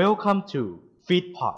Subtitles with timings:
[0.00, 1.56] Welcome to Feedpot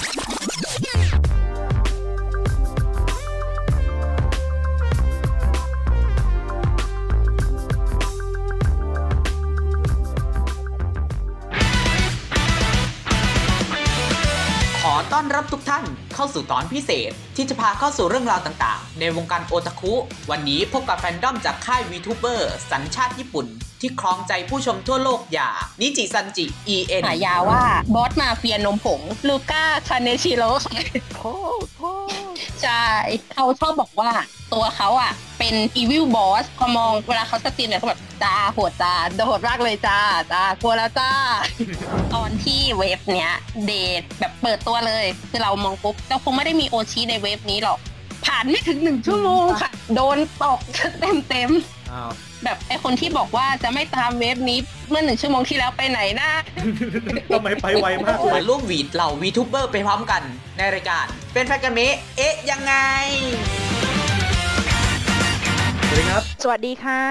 [14.80, 15.84] ขอต้อนรับทุกท่าน
[16.14, 19.92] เข้าสู่ตอนพิเศษ ที่จะพาเข้าสู่เรื่องราวต่างๆ ในวงการโอตาคุ
[20.30, 23.46] วันนี้พบกับแฟนดอมจากค่ายวีทูเบอร์สัญชาติญี่ปุ่น
[23.80, 27.62] ที่ครองใจผู้ชมทั่วโลกอย่างนิจิซันจิ EN ฉายาว่า
[27.94, 30.50] บอสมาเฟียนมผงลูก้าคาเนชิโร่
[32.62, 32.82] ใช่
[33.34, 34.10] เขาชอบบอกว่า
[34.52, 38.92] ตัวเขาอะ เป็น evil boss พอมองเวลาเขา stream เนี่ยเขาแบบจ้าโหดจ้า
[39.26, 39.98] โหดมากเลยจ้า
[40.32, 41.10] จ้ากลัวแล้วจ้า
[42.14, 43.32] ตอนที่ wave เนี้ย
[43.66, 47.78] เดทแบบเปิดตัวเลยคือเรามองปุ๊บเราคงไม่ได้มีโอชิใน wave นี้หรอก
[48.24, 50.60] ผ่านไม่ถึงหนึ่งชั่วโมงค่ะ โดนตก
[51.00, 52.10] เต็มเต็มๆอ้าว
[52.44, 56.30] แบบไอคนที่บอกว่าจะไม่ตาม wave นี้เมื่อหนึ่งชั่วโมงที่แล้วไปไหนนะ
[57.32, 60.22] ทำไมไปไวมากเลมาร่วมหวีดเหล่า VTuber ไปพร้อมกัน
[60.56, 62.74] ในรายการ เป็นแฟนกันเมะเอ๊ะยังไง
[63.92, 63.93] ส
[65.94, 67.02] วัสดีครับ สวัสดีค่ะ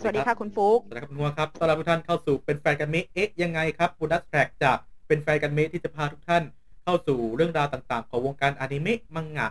[0.00, 6.42] สสวัวัสสดีดีครัค่ะบคุณฟุกสวัสดีครับคุณนัวครับ ต้อนรับทุกท่านเข้าสู่เป็นแฟนกันเมะเอ๊ะยังไงครับ bonus track จากเป็นแฟนกันเมะที่จะพาทุกท่าน
[6.82, 9.48] เข้าสู่เรื่องราวต่างๆ ของวงการอนิเมะ มังงะ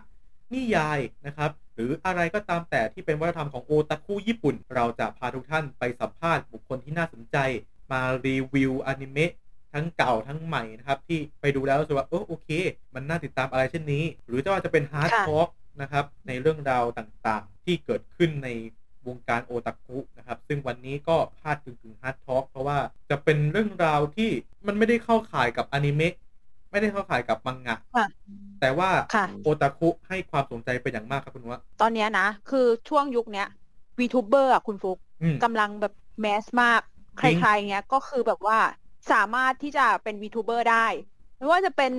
[0.53, 7.37] นิยายนะครับ หรืออะไรก็ตามแต่ที่เป็นวัฒนธรรมของโอตาคุญี่ปุ่น เราจะพาทุกท่านไปสัมภาษณ์บุคคลที่น่าสนใจ
[7.91, 9.31] มารีวิวอนิเมะ
[9.73, 12.49] ทั้งเก่าทั้งใหม่นะครับที่ไปดูแล้วรู้สึกว่าเออโอเค
[12.95, 15.47] มันน่าติดตามอะไรเช่นนี้ หรือจะว่าจะเป็น hard ค่ะ talk
[15.81, 18.49] นะครับ ในเรื่องราวต่างๆ ที่เกิดขึ้นใน
[19.07, 22.77] วงการโอตาคุนะครับ ซึ่งวันนี้ก็พาดกึ่งๆ hard talk เพราะว่า
[23.09, 24.29] จะเป็นเรื่องราวที่
[24.67, 26.13] มันไม่ได้เข้าข่ายกับอนิเมะ
[26.71, 28.05] ไม่ได้เข้าข่ายกับมังงะค่ะ
[28.61, 33.47] แต่ว่าค่ะโอตาคุให้ความสนใจเป็นอย่างมากครับคุณว่าตอนเนี้ยนะ คือช่วงยุคเนี้ย
[33.99, 36.81] วีทูเบอร์อะคุณฟุกอืมกำลังแบบแมสมาก
[37.19, 38.57] ใคจริงรๆเงี้ยก็คือแบบว่า
[39.11, 40.85] สามารถที่จะเป็นวีทูเบอร์ได้
[41.37, 41.91] ไม่ว่าจะเป็น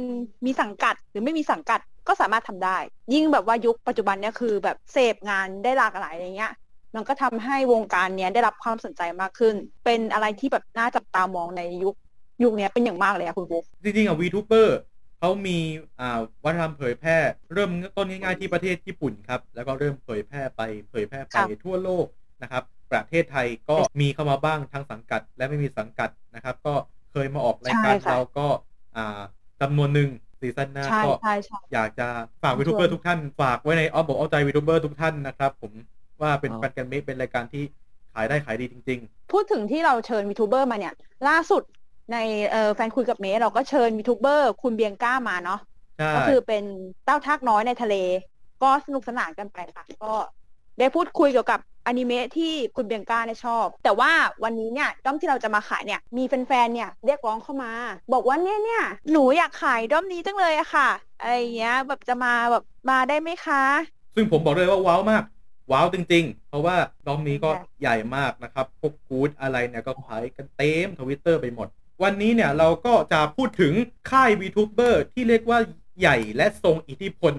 [0.47, 2.79] มีสังกัดหรือไม่มีสังกัด ก็สามารถทำได้
[3.15, 6.53] ยิ่งแบบว่ายุคปัจจุบันเนี้ยคือแบบเสพงานได้หลากหลายอะไรเงี้ย
[6.95, 9.55] มันก็ทำให้วงการเนี้ยได้รับความสนใจมากขึ้น
[9.85, 11.95] เป็นอะไรที่แบบน่าจับตามองในยุค
[12.43, 14.79] ยุคเนี้ยเป็นอย่างมากเลยอะคุณฟุกจริงๆอะ VTuber
[15.19, 15.59] เขามี
[16.01, 17.17] อ่าวัฒนธรรมเผยแพร่
[17.53, 20.61] เริ่มต้นง่ายๆที่ประเทศญี่ปุ่นครับ แล้วก็เริ่มเผยแพร่ไป
[20.91, 22.07] เผยแพร่ไปครับทั่วโลก
[22.43, 26.75] นะครับ ประเทศไทยก็มีเข้ามาบ้างทั้งสังกัด และไม่มีสังกัดนะครับ ก็
[27.13, 28.47] เคยมาออกรายการใช่ค่ะเราก็
[28.97, 29.21] อ่า
[29.61, 30.09] จำนวนหนึ่ง
[30.45, 32.07] season หน้าใช่ก็ใช่ใช่อยากจะ
[32.43, 35.73] ฝาก VTuber ทุกท่าน ฝากไว้ในอ้อมอกอ้อมใจ VTuber ทุกท่านนะครับ ผม
[36.23, 37.63] ว่าเป็นอ๋อแฟนกันเมะเป็นรายการที่
[38.13, 39.01] ขายได้ขายดีจริง
[39.31, 40.93] พูดถึงที่เราเชิญ VTuber มาเนี่ย
[41.27, 41.63] ล่าสุด
[42.11, 42.17] ใน
[42.51, 46.63] เอ่อแฟนคุยกันเมะเราก็เชิญ VTuber คุณเบียงก้ามาเนาะๆใช่ก็คือเป็น
[47.05, 47.93] เต้าทากน้อยในทะเล
[48.61, 50.07] ก็สนุกสนานกันไปค่ะ ก็
[50.79, 54.13] ได้พูดคุยเกี่ยวกับอนิเมะที่คุณเบียงก้าเนี่ยชอบ แต่ว่า
[54.45, 57.73] วันนี้เนี่ยด้อมที่เราจะมาขายเนี่ยมีแฟนๆเนี่ยเรียกร้องเข้ามา
[58.13, 60.89] บอกว่าเนี่ยเนี่ยหนูอยากขายด้อมนี้จังเลยอะค่ะ
[61.21, 63.63] อะไรอย่างเงี้ยแบบจะมาแบบมาได้ไหมคะ
[64.15, 65.23] ซึ่งผมบอกเลยว่าว้าวมาก
[65.71, 71.69] ว้าวจริง ๆ เพราะว่าดอมนี้ก็ค่ะใหญ่มากนะครับพวกกู๊ดอะไรเนี่ยก็ขายกันเต็มทวิตเตอร์ไปหมด
[72.03, 73.73] วันนี้เนี่ยเราก็จะพูดถึง
[74.11, 75.59] ค่าย VTuber ที่เรียกว่า
[76.01, 77.35] ใหญ่และทรงอิทธิพล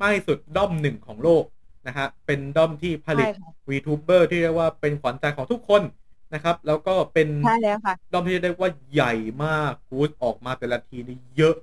[0.00, 1.44] มากที่สุดด้อมหนึ่งของโลก
[1.86, 5.82] นะฮะเป็นด้อมที่ผลิตใช่ค่ะ VTuber ที่เรียกว่าเป็นขวัญใจของทุกคน
[6.34, 11.56] นะครับ แล้วก็เป็นใช่แล้วค่ะด้อมที่เรียกว่าใหญ่มากกู๊ดออกมาแต่ละทีนี่เยอะ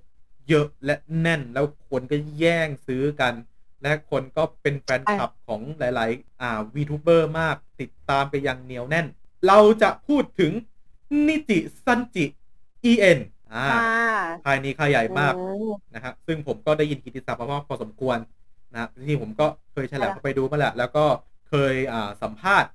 [0.49, 3.33] เยอะและแน่นแล้วคนก็แย่งซื้อกัน
[3.81, 9.07] และคนก็เป็นแฟนคลับของหลาย ๆ อ่า VTuber มากติดตามไปอย่างเหนียวแน่น
[9.47, 10.51] เราจะพูดถึง
[11.27, 12.25] นิจิซันจิ
[12.91, 13.19] EN
[13.53, 13.79] อ่าค่ะ
[14.45, 15.47] ค่ายนี้ค่ายใหญ่มากโอ้
[15.95, 18.17] นะฮะซึ่งผมก็ได้ยินกิตติศัพท์มาพอสมควร
[18.75, 21.05] นะที่ผมก็เคยแฉลบค่ะเข้าไปดูมาแหละแล้วก็
[21.49, 22.69] เคยอ่าสัมภาษณ์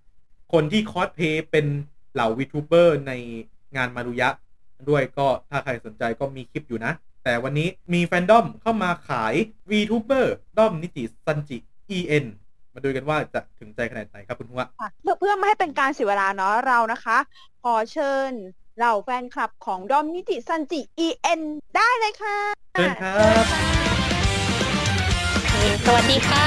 [0.52, 1.66] คนที่คอสเพลย์เป็น
[2.14, 3.12] เหล่า VTuber ใน
[3.76, 4.28] งานมารุยะ
[4.88, 6.92] ด้วยก็ถ้าใครสนใจก็มีคลิปอยู่นะ
[7.24, 9.34] แต่วันนี้มีแฟนดอมเข้ามาขาย
[9.70, 10.26] VTuber
[10.58, 11.56] ด้อมนิจิซันจิ
[11.96, 12.24] EN
[12.74, 17.18] มาดูกันว่าจะถึงใจขนาดไหนครับคุณนัวค่ะเพื่อเพื่อไม่ให้เป็นการเสียเวลาเนาะเรานะคะ
[17.62, 18.30] ขอเชิญ
[18.76, 21.40] เหล่าแฟนคลับของด้อมนิจิซันจิ EN
[21.76, 22.36] ได้เลยค่ะ
[22.72, 23.79] เชิญครับ
[25.86, 26.46] สวัสดีค่ะ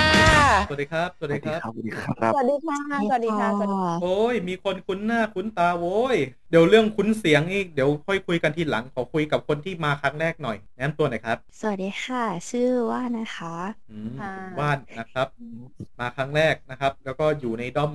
[0.67, 2.77] สวัสดีครับ สวัสดีครับ สวัสดีครับ สวัสดีค่ะ
[3.09, 6.17] สวัสดีค่ะสวัสดีค่ะโอ้ย มีคนคุ้นหน้าคุ้นตาโว้ย
[6.49, 13.55] เดี๋ยวเรื่องคุ้นเสียงนี่เดี๋ยวค่อยคุยกันทีหลัง ขอคุยกับคนที่มาครั้งแรกหน่อย แนะนำตัวหน่อยครับ สวัสดีค่ะ ชื่อว่านะคะ
[13.91, 15.27] อืมค่ะคุณว่านนะครับ
[15.99, 17.91] มาครั้งแรกนะครับ แล้วก็อยู่ในด้อม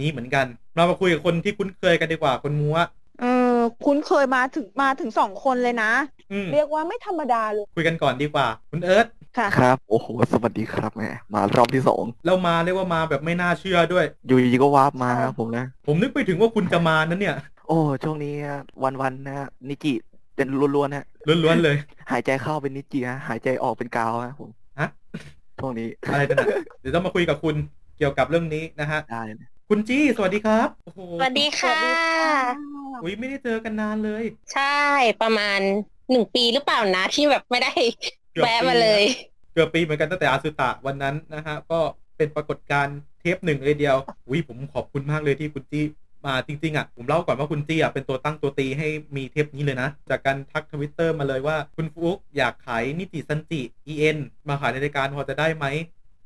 [0.00, 2.76] นี้เหมือนกัน เรามาคุยกับคนที่คุ้นเคยกันดีกว่า คนมัว
[3.20, 3.24] เอ
[3.54, 6.23] อคุ้นเคยมาถึงมาถึงสองคนเลยนะอืม
[6.54, 9.06] เรียกว่าไม่ธรรมดาเลยคุยกันก่อนดีกว่า คุณเอิร์ธ
[9.38, 17.36] ค่ะครับ โอ้โห สวัสดีครับแม่มารอบที่สองเรามาเรียกว่ามาแบบไม่น่าเชื่อด้วย อยู่ดีๆก็วาร์ปมาครับผมนะ ผมนึกไปถึงว่าคุณจะมานั้นเนี่ย
[17.68, 18.34] โอ้ช่วงนี้
[19.02, 19.94] วันๆนะ นิกิ
[20.36, 21.04] เป็นล้วนๆนะ
[21.44, 21.76] ล้วนๆเลย
[22.10, 24.50] หายใจเข้าเป็นนิจิฮะหายใจออกเป็นกาวฮะผม
[24.80, 24.88] ฮะ
[25.58, 26.46] ช่วงนี้อะไรกันนะ
[26.80, 27.54] เดี๋ยวต้องมาคุยกับคุณ
[27.98, 31.78] เกี่ยวกับเรื่องนี้นะฮะได้เลยคุณจี้ สวัสดีครับโอ้โหสวัสดีค่ะ
[33.02, 34.24] อุ้ยไม่ได้เจอกันนานเลย
[34.54, 34.80] ใช่
[35.22, 35.60] ประมาณ
[36.10, 37.72] หนึ่งปีหรือเปล่านะ ที่แบบไม่ได้
[38.32, 39.02] เกือบแวะมาปีนะเลย
[39.52, 41.80] เกือบปีเหมือนกันตั้งแต่อาสุตะวันนั้นนะฮะ ก็
[42.16, 43.96] เป็นปรากฏการณ์เทปหนึ่งเลยเดียว
[44.28, 45.84] อุ้ยผมขอบคุณมากเลยที่คุณจี้
[46.26, 53.60] มาจริง ๆ อะ ผมเล่าก่อนว่าคุณจี้อะเป็นตัวตั้งตัวตีให้มีเทปนี้เลยนะ จากการทักทวิตเตอร์มาเลยว่า คุณฟุกอยากขายนิจิซันจิ
[53.92, 54.16] EN
[54.48, 55.66] มาขายในรายการพอจะได้ไหม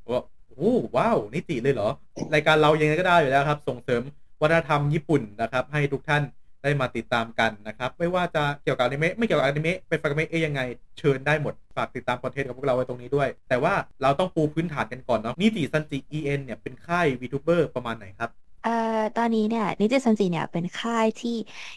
[0.02, 1.88] ผมบอกโอ้ wow นิจิเลยเหรอ
[2.34, 4.02] รายการเรายังไงก็ได้อยู่แล้วครับ ส่งเสริม
[4.40, 6.22] วัฒนธรรมญี่ปุ่นนะครับ ให้ทุกท่าน
[6.62, 10.60] ได้มาติดตามกันนะครับ ไม่ว่าจะเกี่ยวกับอนิเมะไม่เกี่ยวกับอนิเมะเป็นแฟนกันเมะเอ๊ะยังไง
[10.98, 18.30] เชิญได้หมด ฝากติดตาม content กับพวกเราไว้ตรงนี้ด้วย แต่ว่าเราต้องปูพื้นฐานกันก่อนเนาะนิจิซันจิ EN เนี่ยเป็นค่าย VTuber ประมาณไหนครับ
[18.62, 18.70] เอ่อ
[19.14, 21.30] ตอนนี้เนี่ยนิจิซันจิเนี่ยเป็นค่ายที่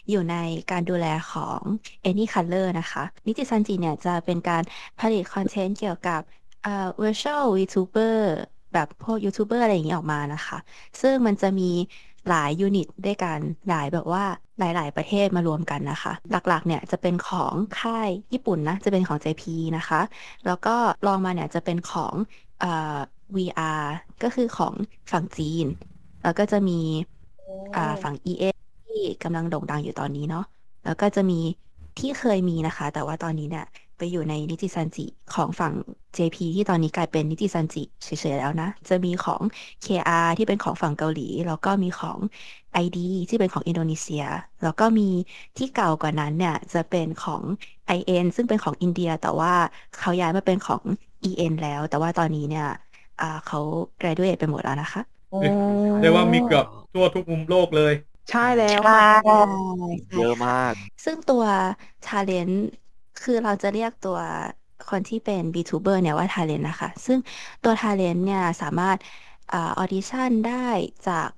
[0.08, 0.34] อยู่ใน
[0.70, 1.62] การดูแลของ
[2.06, 4.62] Any Color นะคะ นิจิซันจิเนี่ยจะเป็นการ
[4.98, 6.20] ผลิต content เกี่ยวกับ
[6.62, 6.70] เอ่อ
[7.02, 8.14] virtual VTuber
[8.72, 10.58] แบบพวกยูทูบเบอร์อะไรอย่างนี้ออกมานะคะ
[11.00, 11.64] ซึ่งมันจะมี
[12.26, 14.24] หลายยูนิตด้วยกัน หลายแบบว่า
[14.62, 19.98] หลาย ๆ ประเทศมารวมกันนะคะ หลัก ๆ เนี่ยจะเป็นของค่ายญี่ปุ่นนะ จะเป็นของ JP นะคะ
[20.44, 20.70] แล้วก็
[21.04, 22.14] ลองมาเนี่ยจะเป็นของ
[22.58, 22.66] เอ่อ
[23.36, 23.80] VR
[24.22, 24.74] ก็คือของ
[25.12, 25.66] ฝั่งจีน
[26.22, 26.72] แล้วก็จะมี
[27.74, 28.42] อ่าฝั่ง EA
[28.86, 30.42] ที่กำลังโด่งดังอยู่ตอนนี้เนาะ
[30.82, 31.34] แล้วก็จะมี
[31.96, 33.64] ที่เคยมีนะคะ แต่ว่าตอนนี้เนี่ย
[33.98, 35.74] ไปอยู่ในนิติซันจิของฝั่ง
[36.16, 39.42] JP ที่ตอนนี้กลายเป็นนิติซันจิเฉยๆแล้วนะ จะมีของ
[39.84, 42.18] KR ที่เป็นของฝั่งเกาหลี แล้วก็มีของ
[42.84, 42.98] ID
[43.28, 44.24] ที่เป็นของอินโดนีเซีย
[44.62, 45.08] แล้วก็มี
[45.58, 47.42] ที่เก่ากว่านั้นเนี่ยจะเป็นของ
[47.98, 49.52] IN ซึ่งเป็นของอินเดีย แต่ว่า
[49.98, 50.82] เขาย้ายมาเป็นของ
[51.28, 52.66] EN แล้ว แต่ว่าตอนนี้เนี่ย
[53.20, 53.60] อ่าเขา
[54.00, 55.02] graduate ไปหมดแล้วนะคะ
[56.00, 57.92] เรียกว่ามีเกือบทั่วทุกมุมโลกเลย
[58.30, 59.02] ใช่แล้วใช่ค่ะ
[60.18, 60.72] เยอะมาก
[61.04, 61.44] ซึ่งตัว
[62.06, 62.56] Talent
[63.22, 64.18] คือเราจะเรียกตัว
[64.88, 67.18] คนที่เป็น VTuber เนี่ยว่า Talent นะคะ ซึ่ง
[67.62, 68.98] ตัว Talent เนี่ยสามารถ
[69.52, 70.68] audition ได้
[71.08, 71.28] จาก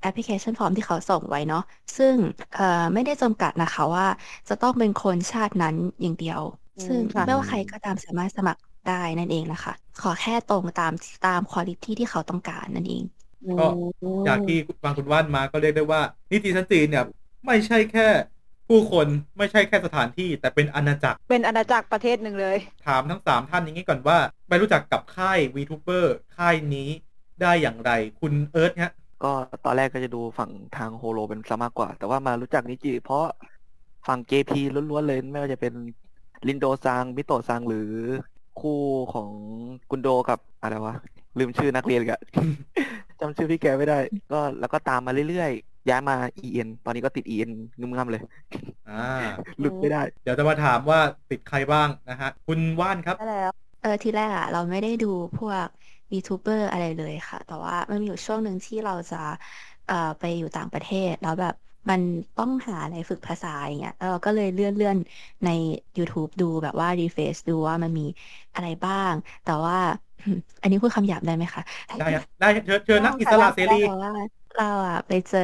[0.00, 1.62] application form ที่เขาส่งไว้เนาะ
[1.96, 2.14] ซึ่ง
[2.54, 4.06] เอ่อไม่ได้จำกัดนะคะว่า
[4.48, 6.40] จะต้องเป็นคนชาตินั้นอย่างเดียว
[6.86, 9.72] ซึ่งค่ะไม่ว่าใครก็ตามสามารถสมัครได้นั่นเองนะคะ
[10.02, 10.92] ขอแค่ตรงตาม
[11.26, 13.04] ตามคุณภาพที่เขาต้องการนั่นเอง
[13.58, 13.66] ก็
[14.26, 16.00] จากที่ฟังคุณว่านมาก็เรียกได้ว่า
[16.32, 17.04] นิจิซันจิเนี่ย
[17.46, 18.08] ไม่ใช่แค่
[18.68, 19.06] ผู้คน
[19.38, 24.18] ไม่ใช่แค่สถานที่ แต่เป็นอาณาจักร เป็นอาณาจักรประเทศหนึ่งเลย ถามทั้งสามท่านอย่างนี้ก่อนว่า
[24.48, 26.04] ไปรู้จักกับค่าย VTuber
[26.36, 26.88] ค่ายนี้
[27.42, 27.90] ได้อย่างไร
[28.20, 28.92] คุณเอิร์ธฮะ
[29.24, 29.32] ก็
[29.64, 33.24] ตอนแรกก็จะดูฝั่งทางโฮโลเป็นซะมากกว่า แต่ว่ามารู้จักนิจิเพราะ
[34.06, 34.52] ฝั่ง JP
[34.90, 35.72] ล้วนๆเลยไม่ว่าจะเป็น
[36.48, 37.90] รินโดซังมิโตะซังหรือ
[38.60, 38.80] คู่
[39.12, 39.30] ของ
[39.90, 40.94] กุนโดกับอะไรวะ
[41.38, 42.20] ลืมชื่อนักเรียนอีกอะ
[43.20, 43.98] จำชื่อพี่แกไม่ได้
[44.32, 46.14] ก็แล้วก็ตามมาเรื่อยๆ ย้ายมา
[46.44, 47.50] EN ตอนนี้ก็ติด EN
[47.80, 48.22] งึมๆเลย
[48.86, 48.92] อ่า
[49.58, 50.98] หลุดไม่ได้ เดี๋ยวจะมาถามว่า
[51.30, 53.50] ติดใครบ้างนะฮะ คุณว่านครับ ได้แล้ว
[53.80, 55.68] เออทีแรกอะเราไม่ได้ดูพวก
[56.12, 59.16] VTuber อะไรเลยค่ะ แต่ว่ามันมีอยู่ช่วงหนึ่งที่เราจะ
[59.84, 61.54] เอ่อไปอยู่ต่างประเทศ แล้วแบบ
[61.90, 62.00] มัน
[62.36, 64.96] ต้องหาอะไรฝึกภาษาอย่างเงี้ยแล้วเราก็เลยเลื่อนเลื่อน
[65.44, 65.48] ใน
[65.98, 68.02] YouTube ดูแบบว่า refresh ดูว่ามันมี
[68.54, 69.76] อะไรบ้าง แต่ว่า
[70.60, 71.62] อันนี้พูดคำหยาบได้ไหมคะ
[71.98, 74.10] ได้ฮะได้เชิญเชิญนักอิสระเสรี แต่ว่า
[74.54, 75.38] เราอะไปเจอ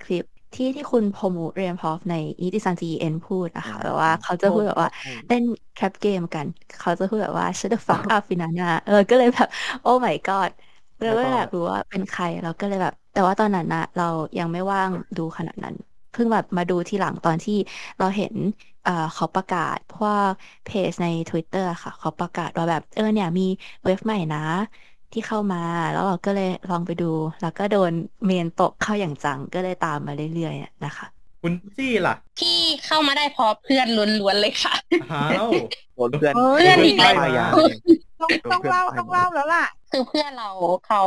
[0.00, 0.24] คลิป
[0.54, 4.88] ที่ที่คุณพมูเรียนพอฟในนิติซันจีเอ็นพูดนะคะแบบว่าเขาจะพูดแบบว่า
[5.28, 5.42] เล่น
[5.74, 6.46] แคปเกมกัน
[6.78, 9.48] เขาจะพูดแบบว่า shut the fuck up ฟินาน่าเออก็เลยแบบ
[9.80, 10.50] โอ้ my god
[11.02, 14.04] เราก็อยากรู้ว่าเป็นใครเราก็เลยแบบ แต่ว่าตอนนั้นนะเรา
[14.38, 15.74] ยังไม่ว่างดูขนาดนั้น
[16.10, 17.52] เพิ่งแบบมาดูทีหลังตอนที่
[17.98, 18.34] เราเห็น
[18.82, 20.30] เอ่อเขาประกาศพวก
[20.64, 23.42] เพจใน Twitter ค่ะ เขาประกาศว่าแบบ เออเนี่ยมี
[23.84, 24.38] เว็บใหม่นะ
[25.14, 27.10] ที่เข้ามา แล้วเราก็เลยลองไปดู
[27.42, 27.92] แล้วก็โดน
[28.24, 31.06] เมนตกเข้าอย่างจังก็เลยตามมาเรื่อยๆนะคะ
[31.42, 33.86] คุณจี้ล่ะที่เข้ามาได้เพราะเพื่อน
[34.20, 34.74] ล้วนๆเลยค่ะ
[35.12, 35.48] อ้าว
[35.94, 37.46] โดนเพื่อนเฮ้ยเพื่อนอีกแล้วป้ายยา
[38.20, 40.50] ต้องต้องเล่าต้องเล่าแล้วล่ะ คือเพื่อนเรา
[40.86, 41.02] เขา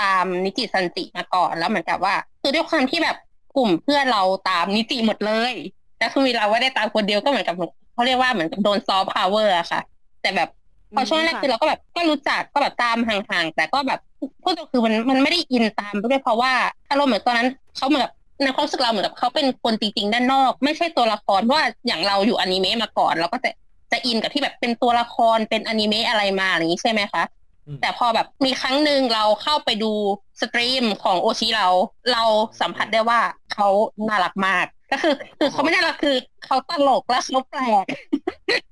[0.00, 3.16] ตามนิติสันติมาก่อนแล้วเหมือนกับว่า คือด้วยความที่แบบ
[3.56, 5.52] กลุ่มเพื่อนเราตามนิจิหมดเลย
[5.98, 7.56] แต่คือมีเราไม่ได้ตามคนเดียวก็เหมือนกับ
[7.92, 9.80] เขาเรียกว่าเหมือนกับโดนซอฟต์พาวเวอร์อะค่ะ
[10.22, 10.48] แต่แบบ
[10.96, 14.00] พอช่วงแรกค่ะคือเราก็แบบก็รู้จักก็แบบตามห่างๆแต่ก็แบบ
[14.42, 16.52] พูดตรงคือมันมันไม่ได้อินตามไปด้วยเพราะว่า
[16.90, 18.12] อารมณ์เหมือนตอนนั้นเขาเหมือนกับ
[18.42, 23.50] ในความรู้สึกเราเหมือนกับเขาเป็นคนจริงๆด้านนอก ไม่ใช่ตัวละครเพราะว่าอย่างเราอยู่อนิเมะมาก่อน เราก็จะ
[23.92, 27.22] จะอินกับที่แบบเป็นตัวละครเป็นอนิเมะอะไรมาอย่างนี้ใช่ไหมคะ
[27.66, 29.92] อืมแต่พอแบบมีครั้งหนึ่งเราเข้าไปดู
[30.40, 31.66] stream ของโอชิเรา
[32.12, 32.22] เรา
[32.60, 33.20] สัมผัสได้ว่า
[33.54, 33.68] เขา
[34.08, 37.84] น่ารักมาก ก็คือคือเขาไม่น่ารักคือเขาตลกและเขาแปลก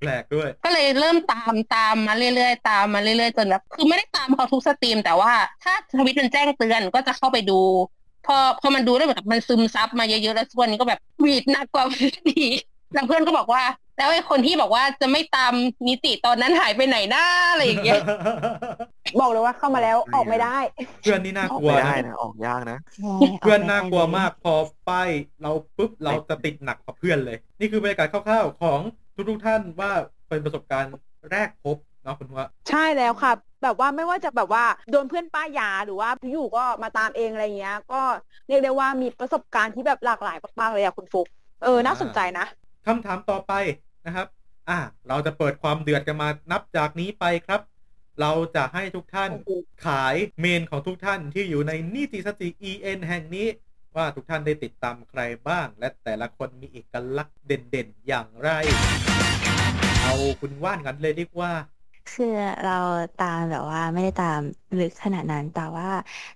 [0.01, 7.61] แปลกด้วย ก็เลยเริ่มตามตามมาเรื่อยๆตามมาเรื่อยๆจนแบบคือไม่ได้ตามเขาทุก stream แต่ว่าถ้าทวิตมันแจ้งเตือนก็จะเข้าไปดู
[8.27, 12.61] พอพอมันดูแล้วเหมือนกับมันซึมซับมาเยอะๆแล้วส่วนนี้ก็แบบหวีดหนักกว่าหวีดอีก
[12.95, 13.63] แล้วเพื่อนก็บอกว่า
[13.97, 15.53] แล้วไอ้คนที่บอกว่าจะไม่ตาม
[15.89, 18.01] นิติตอนนั้นหายไปไหนหน้าอะไรอย่างเงี้ย
[19.21, 20.59] บอกเลยว่าเข้ามาแล้วออกไม่ได้
[21.03, 24.55] เพื่อนนี่น่าออกกลัวไม่ได้นะนะออกยากนะใช่เพื่อนอไปน่ากลัวได้เลยมากพอ
[24.89, 25.09] ป้าย
[25.43, 28.81] เราปุ๊บเราจะติดหนักกว่าเพื่อนเลย นี่คือบรรยากาศคร่าวๆของ
[29.29, 29.91] ทุกๆท่านว่า
[30.29, 30.91] เป็นประสบการณ์
[31.33, 33.33] แรกพบเนาะคุณว่าใช่แล้วค่ะ
[33.63, 38.01] แบบว่าไม่ว่าจะแบบว่าโดนเพื่อนป้ายยาหรือว่าอยู่ก็มาตามเองอะไรเงี้ย ก็
[38.49, 41.27] เรียกได้ว่ามีประสบการณ์ที่แบบหลากหลายมากๆเลยอะคุณฟุก
[41.65, 42.47] เออน่าสนใจนะ
[42.87, 43.53] คำถามต่อไป
[44.07, 44.27] นะครับ
[44.69, 47.61] อ่า เราจะเปิดความเดือดกันมานับจากนี้ไปครับ
[48.21, 49.51] เราจะให้ทุกท่านโอ้โห
[49.87, 53.47] ขายเมนของทุกท่านที่อยู่ในนิติสติ EN แห่งนี้
[53.97, 58.51] ว่าทุกท่านได้ติดตามใครบ้าง และแต่ละคนมีเอกลักษณ์เด่นๆ อย่างไร
[60.03, 61.53] เอาคุณว่านกันเลยดีกว่า
[62.13, 62.79] คือเรา
[63.23, 64.41] ตามแบบว่าไม่ได้ตาม
[64.79, 65.89] ลึกขนาดนั้นแต่ว่า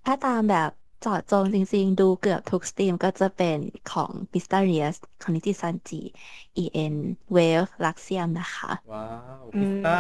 [0.05, 5.97] ถ้าตามแบบ เจาะจงจริงๆ ดูเกือบทุก stream ก็จะเป็นของ p i s t a r i u s ของนิติซันจิ
[6.59, 6.95] EN
[7.37, 9.05] Wave Luxium นะคะ ว้า
[9.43, 9.93] วอืมมิสต้า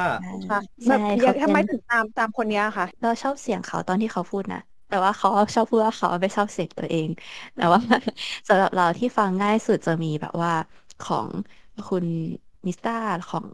[0.48, 7.08] ค่ะแบใช่แบบเขาทำไมเป็นถึงตามตามคนเนี้ยคะเราชอบเสียงเขาตอนที่เขาพูดนะ แต่ว่าเขาชอบพูดว่าเขาไม่ชอบเสียงตัวเอง
[7.54, 7.78] แต่ว่า
[8.48, 10.52] สำหรับเราที่ฟังง่ายสุดจะมีแบบว่า
[11.00, 11.30] ของ
[11.86, 12.06] คุณ
[12.66, 12.90] มิสตา
[13.28, 13.46] ของ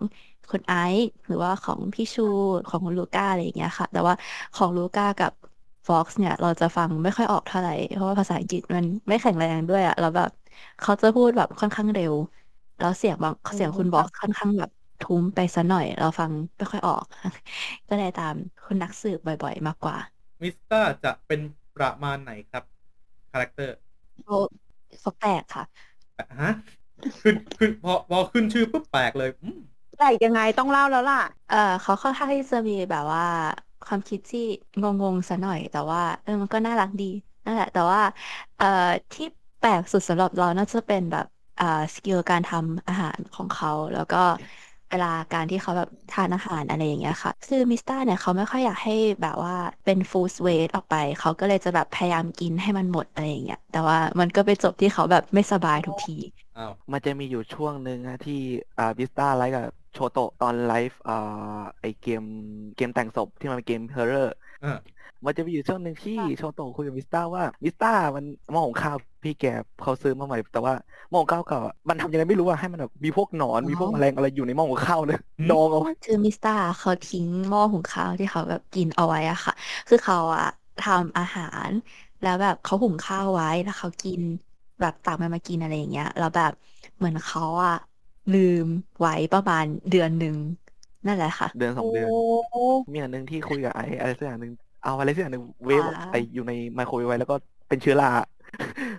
[0.51, 2.23] คุณไอซ์หรือว่าของพี่ชู
[2.67, 4.15] ของคุณลูก้าอะไรอย่างเงี้ยค่ะ แต่ว่า
[4.55, 5.33] ของลูก้ากับ
[5.87, 10.31] ว็อกซ์เนี่ย เราจะฟังไม่ค่อยออกเท่าไหร่ เพราะว่าภาษาอังกฤษมันไม่แข็งแรงด้วยอะแล้วแบบ
[10.81, 12.15] เขาจะพูดแบบค่อนข้างเร็ว
[12.79, 17.05] แล้วเสียงบางเสียงคุณว็อกซ์ค่อนข้างแบบทุ้มไปซะหน่อย เราฟังไม่ค่อยออก
[17.89, 19.97] ก็เลยตามคุณนักสืบบ่อยๆ มากกว่า
[20.43, 21.41] มิสต้าจะเป็น
[21.77, 22.65] ประมาณไหนครับ
[23.31, 23.75] character
[24.23, 24.37] เขา
[25.01, 25.65] เขาแปลกค่ะ
[26.41, 26.51] ฮะ
[27.21, 29.61] ขึ้นขึ้นพอพอขึ้นชื่อปุ๊บแปลกเลยอืม
[29.97, 31.17] แปลกยังไงต้องเล่าแล้วล่ะ
[31.49, 33.23] เออเขาค่อนข้างที่จะมีแบบว่า
[33.87, 34.41] ความคิดที่
[34.81, 37.05] งงๆซะหน่อย แต่ว่าเออมันก็น่ารักดี
[37.45, 38.01] นั่นแหละ แต่ว่า
[38.57, 38.67] เอ่อ
[39.13, 39.25] ที่
[39.59, 41.27] แปลกสุดสำหรับเราน่าจะเป็นแบบ
[41.59, 44.17] อ่า skill การทำอาหารของเขา แล้วก็
[44.89, 56.13] เวลาการที่เขาแบบทานอาหารอะไรอย่างเงี้ยค่ะ คือมิสต้าเนี่ยเขาไม่ค่อยอยากให้แบบว่าเป็น food waste ออกไป เขาก็เลยจะแบบพยายามกินให้มันหมดอะไรอย่างเงี้ย แต่ว่ามันก็ไปจบที่เขาแบบไม่สบายทุกที
[56.57, 58.35] อ้าวมันจะมีอยู่ช่วงหนึ่งอะที่
[58.79, 59.65] อ่ามิสตาไลฟ์กับ
[59.95, 61.15] โชโตะตอนไลฟ์อ่า
[61.81, 62.23] ไอ้เกม
[62.75, 64.31] เกมแต่งศพที่มันเป็นเกม horror
[64.63, 64.69] อ่า
[65.25, 69.45] มันจะมีอยู่ช่วงหนึ่งที่โชโตะคุยกับมิสตาว่ามิสตามันหม้อหุงข้าวพี่แก
[69.81, 70.75] เขาซื้อมาใหม่ แต่ว่า
[71.11, 75.17] หม้อหุงข้าวเก่าอะมันทำยังไงไม่รู้อะให้มันแบบมีพวกหนอนมีพวกแมลงอะไรอยู่ในหม้อหุงข้าวเลย
[75.49, 79.53] ดองเอาไว้คือมิสตาเขาทิ้งหม้อหุงข้าวที่เขาแบบกินเอาไว้อะค่ะ
[79.89, 80.45] คือเขาอะ
[80.79, 81.71] ทำอาหาร
[82.21, 84.21] แล้วแบบเขาหุงข้าวไว้แล้วเขากิน
[84.81, 86.53] แบบตักมันมากินอะไรอย่างเงี้ยแล้วแบบ
[86.97, 87.73] เหมือนเขาอะ
[88.33, 88.67] ลืม
[88.99, 90.37] ไว้ประมาณเดือนหนึ่ง
[91.07, 92.11] นั่นแหละค่ะ เดือนสองเดือน
[92.51, 92.59] โอ้
[92.93, 94.53] มีอันหนึ่งที่คุยกับไออะไรสักอย่างหนึ่ง
[94.83, 97.37] เอาอะไรสักอย่างหนึ่งเวฟอ่าไออยู่ในไมโครเวฟไว้แล้วก็
[97.69, 98.07] เป็นเชื้อรา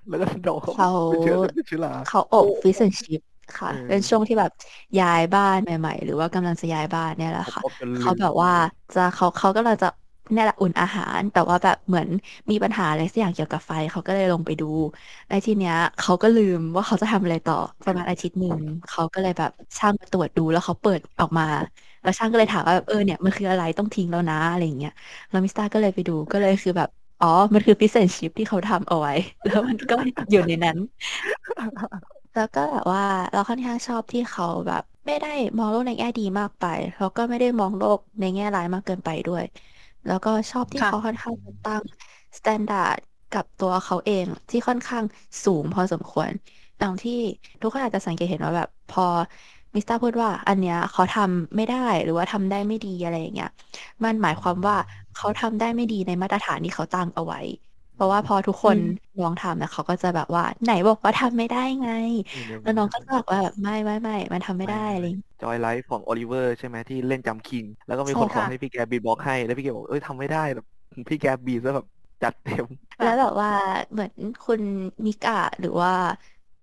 [0.10, 3.22] แล้วก็ดองเข้าไปเขาเป็นเชื้อเป็นเชื้อราเขาอบฟิชแอนชิพ
[3.58, 4.52] ค่ะเออเป็นช่วงที่แบบ
[5.00, 8.52] ย้ายบ้านใหม่ ๆ หรือว่ากำลังจะย้ายบ้านเนี่ยแหละค่ะอบจนลืมเขาแบบว่า
[8.94, 12.10] จะเขาเขาก็เลยจะเนี่แหละอุ่นอาหาร แต่ว่าแบบเหมือน
[12.52, 14.66] มีปัญหาอะไรสักอย่างเกี่ยวกับไฟเขาก็เลยลงไปดู
[15.30, 17.56] ในทีเนี้ยเขาก็ลืมว่าเขาจะทำอะไรต่อ
[17.86, 21.44] ประมาณอาทิตย์หนึ่งเขาก็เลยแบบช่างมาตรวจดูแล้วเขาเปิดออกมา
[22.02, 24.92] แล้วช่างก็เลยถามว่าแบบเออเนี่ยมันคืออะไรต้องทิ้งแล้วนะอะไรเงี้ย
[25.30, 26.90] แล้วมิสตาก็เลยไปดูก็เลยคือแบบ
[27.20, 29.12] อ๋อ มันคือพิเศษชิปที่เขาทำเอาไว้
[29.44, 29.96] แล้วมันก็
[30.32, 30.78] อยู่ในนั้น
[32.34, 35.28] แล้วก็แบบว่าเราค่อนข้างชอบที่เขาแบบ ไม่ได้
[35.58, 36.64] มองโลกในแง่ดีมากไป
[36.98, 39.44] แล้วก็ไม่ได้มองโลกในแง่ร้ายมากเกินไปด้วย
[40.06, 41.84] แล้วก็ชอบที่ค่ะ เขาค่อนข้างจะตั้ง
[42.38, 43.00] standard
[43.32, 45.04] กับตัวเขาเองที่ค่อนข้าง
[45.44, 46.32] สูงพอสมควร
[46.82, 47.12] ดังที่
[47.62, 49.04] ทุกคนอาจจะสังเกตเห็นว่าแบบ พอ
[49.76, 53.48] มิสเตอร์พูดว่า อันเนี้ยเขาทำไม่ได้หรือว่าทำได้ไม่ดีอะไรอย่างเงี้ย
[54.04, 54.76] มันหมายความว่า
[55.14, 57.40] เขาทำได้ไม่ดีในมาตรฐานที่เขาตั้งเอาไว้
[57.96, 58.78] เพราะว่าพอทุกคน
[59.22, 61.88] ลองทำนะเขาก็จะแบบว่า ไหนบอกว่าทำไม่ได้ไง
[62.62, 70.66] แล้วน้องก็จะบอกว่าแบบไม่ไม่ไม่มันทำไม่ได้อะไรอย่างเลยจอยไลฟ์ของโอลิเวอร์ใช่ไหมที่เล่น Jump King แล้วก็มีคนใช่ขอค่ะให้พี่แก beatbox ให้ แล้วพี่แกบอกเอ้ยทำไม่ได้แบบ
[71.10, 71.86] พี่แก beat ซะแบบ
[72.22, 72.66] จัดเต็ม
[73.02, 73.50] แล้วแบบว่า
[73.92, 74.62] เหมือนคุณ
[75.06, 75.92] มิกะหรือว่า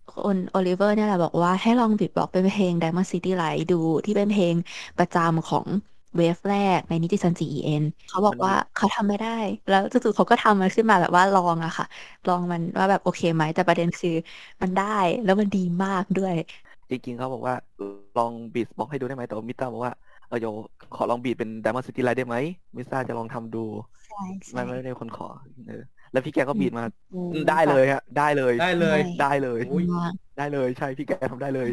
[0.08, 3.74] คนโอลิเวอร์เนี่ยแหละบอกว่าให้ลอง beatbox เป็นเพลง Diamond City Light ดู
[4.04, 4.54] ที่เป็นเพลง
[4.98, 5.68] ประจำของ
[6.16, 9.28] wave แรกในนิจิซันจิ EN เขาบอกว่าเขาทำไม่ได้
[9.68, 11.84] แล้วจู่ๆเขาก็ทำมันขึ้นมาแบบว่าลองอะค่ะ
[12.26, 14.10] ลองมันว่าแบบโอเคไหมแต่ประเด็นคือ
[14.62, 14.84] มันได้
[15.24, 16.34] แล้วมันดีมากด้วย
[16.90, 17.54] จริงๆเขาบอกว่า
[18.16, 19.92] ลอง beatbox ให้ดูได้ไหมแต่ว่ามิสต้าบอกว่า
[20.26, 20.46] เออโย
[20.92, 22.36] ขอลอง beat เป็น Diamond City Light ได้ไหม
[22.76, 23.58] มิสต้าจะลองทำดู
[24.04, 25.24] ใช่ไม่ใช่ไม่ได้คนขอ
[25.66, 25.74] เออ
[26.10, 31.68] แล้วพี่แกก็ beat มาอืมได้เลยฮะได้เลยได้เลยได้เลยโอ้ยมากได้เลยใช่พี่แกทำได้เลย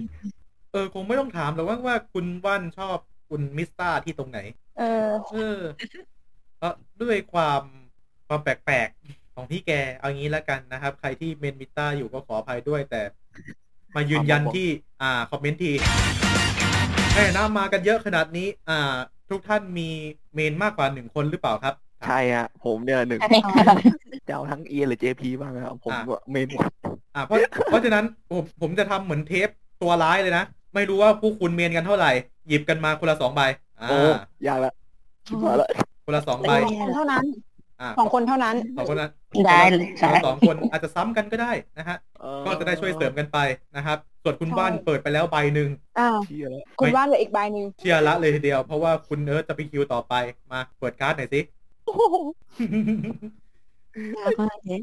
[0.72, 4.40] เออคงไม่ต้องถามแต่ว่าว่าคุณว่านชอบ คุณมิสต้าที่ตรงไหน
[4.80, 5.60] เออ เออ
[6.58, 7.62] เพราะด้วยความ
[8.28, 13.02] ความแปลกๆ ของพี่แก เอางี้แล้วกันนะครับ ใครที่ main มิสต้าอยู่ก็ขออภัยด้วยแต่
[13.96, 14.68] มายืนยันที่
[15.02, 15.72] อ่า คอมเมนต์ที
[17.14, 18.96] ในฐานะมากันเยอะขนาดนี้ อ่า
[19.30, 19.90] ทุกท่านมี
[20.34, 21.76] main มากกว่าหนึ่งคนหรือเปล่าครับ
[22.08, 23.54] ใช่ฮะผมเนี่ยหนึ่งใช่ค่ะ
[24.28, 26.66] จะเอาทั้ง E หรือ JP บ้างนะครับผมอะว่า main หมด
[27.16, 29.50] อ่าเพราะเพราะฉะนั้นผมผมจะทำเหมือนเทป
[29.82, 32.12] ตัวร้ายเลยนะ ไม่รู้ว่าผู้คุณ main กันเท่าไหร่
[32.48, 33.42] หยิบกันมาคนละสองใบ
[33.82, 34.00] อ่าโอ้
[34.48, 34.72] ยากละ
[35.28, 35.70] ชิบหายละ
[36.06, 37.26] คนละสองใบสองคนเท่านั้น
[37.82, 39.12] อ่าสองคนเท่านั้นสองคนนั้น
[39.46, 43.38] ได้เลยคนค่ะละสองคนอาจจะซ้ำกันก็ได้นะฮะเออก็จะได้ช่วยเสริมกันไป
[43.76, 50.14] นะครับ ส่วนคุณใช่ว่านเปิดไปแล้วใบหนึ่งอ่าเชี่ยแล้วคุณว่านเหลืออีกใบหนึ่งเชียร์ละเลยทีเดียว เพราะว่าคุณเนิร์ดจะไปคิวต่อไป
[50.52, 51.42] มาเปิดการ์ดหน่อยสิ
[51.86, 52.16] โอ้โห
[54.18, 54.82] ยากมากเลย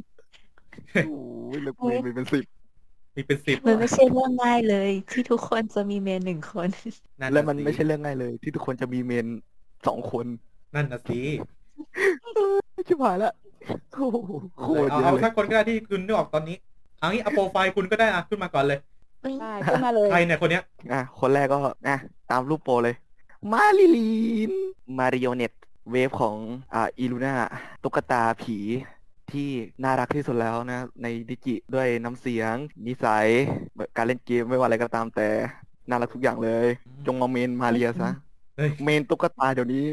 [1.07, 1.19] โอ้
[1.57, 2.45] ยแล้วเมนมีเป็นสิบ
[3.17, 6.69] มีเป็นสิบมันไม่ใช่เรื่องง่ายเลย ที่ทุกคนจะมี main หนึ่งคน
[7.21, 9.27] นั่นและน่ะมันสิไม่ใช่เรื่องง่ายเลย ที่ทุกคนจะมี main
[9.87, 10.27] สองคน
[10.75, 11.21] นั่นนะสิ
[12.89, 13.33] ชิบหายละ
[13.95, 14.17] โอ้โห
[14.61, 16.57] โคตรเอาเยเอาอะเลสัยกคนก็ได้ที่คุณนึกออกตอนนี้
[16.99, 18.79] เอางี้เอาโปรไฟล์คุณก็ได้อะขึ้นมาก่อนเลย
[19.41, 21.59] ได้ขึ้นมาเลยใครเนี่ยคนเนี้ยอะคนแรกก็
[21.89, 21.97] อะ
[22.31, 22.95] ตามรูปโปรเลย
[23.53, 24.11] มาเรี
[24.51, 24.53] ย
[24.99, 25.53] มาริโอเน็ต
[25.91, 26.37] wave ของ
[26.75, 27.35] อ่าอีลูน่า
[27.83, 28.57] ตุ๊กตาผี
[29.33, 29.49] ที่
[29.85, 32.55] น่ารักที่สุดแล้วนะ ในดิจิด้วยน้ำเสียง
[32.87, 33.27] นิสัย
[33.77, 35.29] แบบการเล่นเกมไม่ว่าอะไรก็ตามแต่
[35.89, 36.67] น่ารักทุกอย่างเลย
[37.07, 38.11] จงมาเมนมาเรียซะ
[38.57, 39.87] เฮ้ยเมนตุ๊กตาเดี๋ยวนี้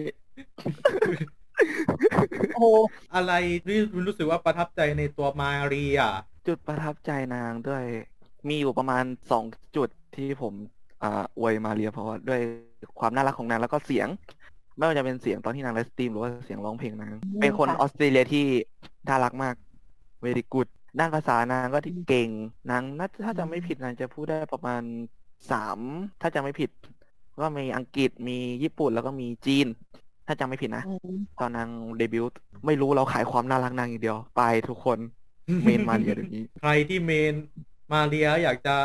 [2.56, 2.78] โอ้โห
[3.16, 3.34] อะไร
[3.68, 6.00] ที่คุณรู้สึกว่าประทับใจในตัวมาเรีย
[6.48, 7.84] จุดประทับใจนางด้วย
[8.48, 9.44] มีอยู่ประมาณสอง
[9.76, 10.54] จุดที่ผม
[11.04, 12.42] อ่าอวยมาเรียเพราะว่าด้วย
[13.00, 14.08] ความน่ารักของนางแล้วก็เสียง
[14.78, 18.46] ไม่ว่าจะเป็นเสียงตอนที่นางไลฟ์สตรีมหรือว่าเสียงร้องเพลงนาง เป็นคนออสเตรเลียที่
[19.08, 19.56] น่ารักมาก
[20.24, 20.68] very good
[21.00, 22.30] ด้านภาษานางก็ที่เก่ง
[22.72, 24.84] นางน่าจะถ้าจำไม่ผิดนางจะพูดได้ประมาณ
[25.52, 25.80] สาม
[26.22, 26.70] ถ้าจำไม่ผิด
[27.42, 29.68] ก็มีอังกฤษมีญี่ปุ่นแล้วก็มีจีน
[30.28, 30.84] ถ้าจำไม่ผิดนะ
[31.40, 34.98] ตอนนางเดบิวต์ไม่รู้เราขายความน่ารักนางอย่างเดียว ไปทุกคน
[35.64, 37.36] เมนมาเรียเดี๋ยวนี้ ใครที่เมน
[37.94, 38.76] มาเรียอยากจะ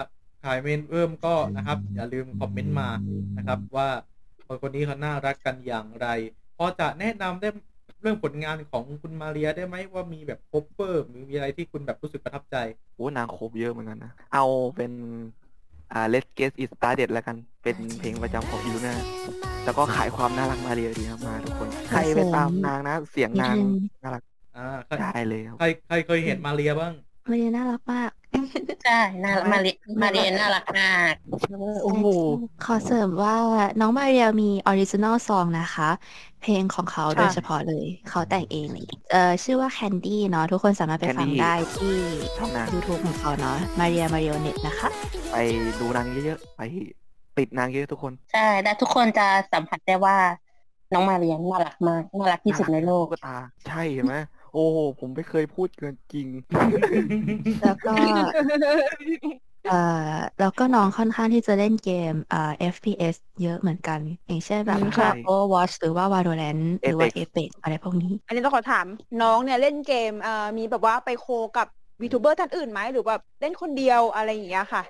[0.44, 2.88] ขายเมนเพิ่มก็นะครับ อย่าลืมคอมเมนต์มา
[3.36, 3.88] นะครับว่า
[4.48, 6.06] คนคนนี้เขาน่ารักกันอย่างไร
[6.58, 7.48] พอจะแนะนำได้
[8.02, 12.56] เรื่องผลงานของคุณมาเรียได้ไหมว่ามีแบบ cover หรือมีอะไรที่คุณแบบรู้สึกประทับใจ
[12.96, 14.44] โอ้นางครบเยอะเหมือนกันนะเอา
[14.76, 14.92] เป็น
[15.92, 18.94] อ่า Let's Get It Started แล้วกันเป็นเพลงประจำของอิลูน่า
[19.64, 23.70] แล้วก็ขายความน่ารักมาเรียดีครับมาทุกคน ใครไปตามนางนะ เสียงนางนิดนึง
[24.02, 24.22] น่ารัก
[24.56, 26.94] อ่าใครได้เลยครับใครใครเคยเห็นมาเรียบ้าง
[27.30, 28.10] มาเรียน่ารักมาก
[28.84, 31.12] ใช่น่ารักมาเรียมาเรียน่ารักมาก
[31.82, 32.06] โอ้โห
[32.64, 33.34] ขอเสริมว่า
[33.80, 35.88] น้องมาเรียมี original song นะคะ
[36.42, 41.94] เพลงของเขาค่ะโดยเฉพาะเลย เขาแต่งเองเลยเอ่อชื่อว่า Candy เนาะทุกคนสามารถไปฟัง Candy ได้ที่
[42.36, 44.88] ช่องนาง YouTube ของเขาเนาะ Maria Marionette นะคะ
[45.32, 45.36] ไป
[45.80, 46.60] ดูนางเยอะๆไป
[47.36, 50.16] ติดนางเยอะทุกคน ใช่และทุกคนจะสัมผัสได้ว่า
[50.92, 53.36] น้องมาเรียน่ารักมากน่ารักที่สุดในโลกตุ๊กตา
[53.68, 54.16] ใช่เห็นไหม
[54.52, 56.28] โอ้โหผมไม่เคยพูดเกินจริง
[57.60, 57.92] แล้วก็
[59.66, 59.74] เอ่อ
[60.38, 68.86] แล้วก็น้องค่อนข้างที่จะเล่นเกมเอ่อ FPS เยอะเหมือนกัน อย่างเช่นแบบอืมพวกใช่ Overwatch หรือว่า Valorant หรือว่า Apex Apex อะไรพวกนี้ อันนี้ต้องขอถาม
[69.22, 71.68] น้องเนี่ยเล่นเกมเอ่อมีแบบว่าไปโคกับ
[72.00, 74.82] วีทูเบอร์ท่านอื่นไหมหรือแบบเล่นคนเดียวอะไรอย่างเงี้ยค่ะ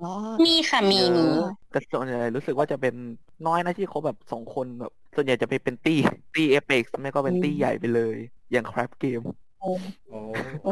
[0.00, 0.06] อ๋อ
[0.46, 2.94] มีค่ะมีเยมีอะแต่ส่วนใหญ่รู้สึกว่าจะเป็น
[3.46, 5.92] น้อยนะที่เขาแบบสองคนแบบส่วนใหญ่จะไปเป็นตี้
[6.34, 8.16] ตี้ Apex ไม่ก็เป็นตี้ใหญ่ไปเลย
[8.52, 9.20] อย่าง craft เกม
[9.58, 9.66] โอ้
[10.62, 10.68] โอ้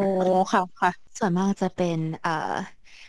[0.53, 2.31] ค่ะค่ะ ส่วนมากจะเป็นเอ่อ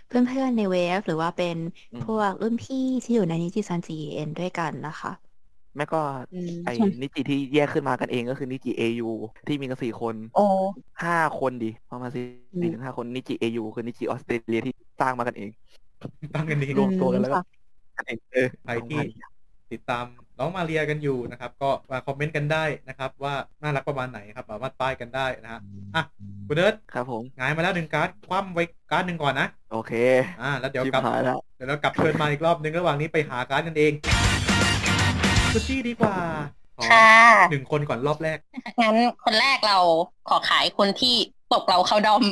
[0.07, 1.57] เพื่อนๆใน wave หรือว่าเป็น
[1.91, 5.11] อืมพวกรุ่นพี่ที่อยู่ใน NIJISANJI EN ด้วยกันนะคะ
[5.75, 5.99] แม่ก็
[6.33, 9.09] อืมไอ้นิจิที่แยกขึ้นมากันเองก็คือนิจิ AU
[9.47, 10.45] ที่มีกันสี่คนโอ้
[11.03, 15.49] ห้าคนดิประมาณสี่อืมสี่ถึงห้าคนนิจิ AU คือนิจิออสเตรเลียที่สร้างมากันเอง
[16.35, 17.43] ตั้งกันดีรวมตัวกันแล้วก็ค่ะ
[17.97, 18.99] กันเองเออใครที่
[19.73, 20.05] ติดตาม
[20.39, 25.61] น้องมาเรียกันอยู่นะครับ ก็มาคอมเมนต์กันได้นะครับ ว่าน่ารักประมาณไหนครับสามารถป้ายกันได้นะฮะ
[25.95, 26.03] อะ
[26.47, 29.93] คุณเดิร์ดครับผมหงายมาแล้วหนึ่งการ์ดคว่ำไว้การ์ดหนึ่งก่อนนะโอเค
[30.41, 33.93] อ่าแล้วเดี๋ยวชิบกลับหายแล้วเดี๋ยวเรากลับเชิญมาอีกรอบนึงระหว่างนี้ไปหาการ์ดกันเอง
[35.55, 36.15] กุชชี่ดีกว่า
[36.77, 37.09] ขอค่ะ
[37.51, 38.37] หนึ่งคนก่อนรอบแรก
[38.81, 39.77] งั้นคนแรกเรา
[40.29, 41.15] ขอขายคนที่
[41.53, 42.23] ตกเราเข้าดอม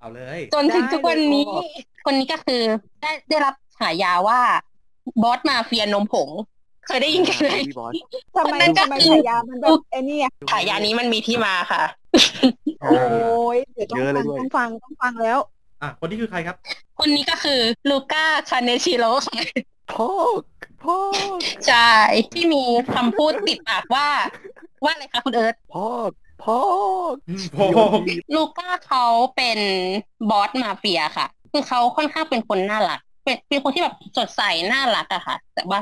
[0.00, 1.70] เอาเลย จนถึงทุกวันนี้ ได้เลย
[2.04, 2.62] คนนี้ก็คือ
[3.02, 4.40] ได้ได้รับฉายาว่า
[5.22, 6.28] บอสมาเฟียนมผง
[6.86, 7.92] เคยได้ยินกันไหม พี่บอส
[8.36, 11.82] ทำไมคนนั้นก็ ทำไมคือฉายามันแบบไอ้นี่อะฉายานี้มันมีที่มาค่ะ
[12.82, 12.96] โอ้
[13.56, 15.38] ยเดี๋ยวต้องเยอะเลฟัยงด้วยต้องฟังต้องฟังแล้ว
[15.82, 16.56] อะคนนี้คือใครครับ
[16.98, 19.40] คนนี้ก็คือลูก้าคาเนชิโร่ค่ะ
[19.92, 20.08] พ่อ
[20.84, 20.98] พ่อ
[21.66, 21.90] ใช่
[22.32, 22.62] ที่มี
[22.94, 24.08] คำพูดติดปากว่า
[24.84, 25.86] ว่าอะไรคะคุณเอิร์ธพ่อ
[26.42, 26.58] พ่อ
[27.28, 27.78] อืมโอ้โห
[28.34, 29.04] ลูก้าเขา
[29.36, 29.58] เป็น
[30.30, 34.42] บอสมาเฟียค่ะ คือเขาค่อนข้างเป็นคนน่ารัก เป็นเป็นคนที่แบบสดใส
[34.72, 35.80] น่ารักอะค่ะ แต่ว่า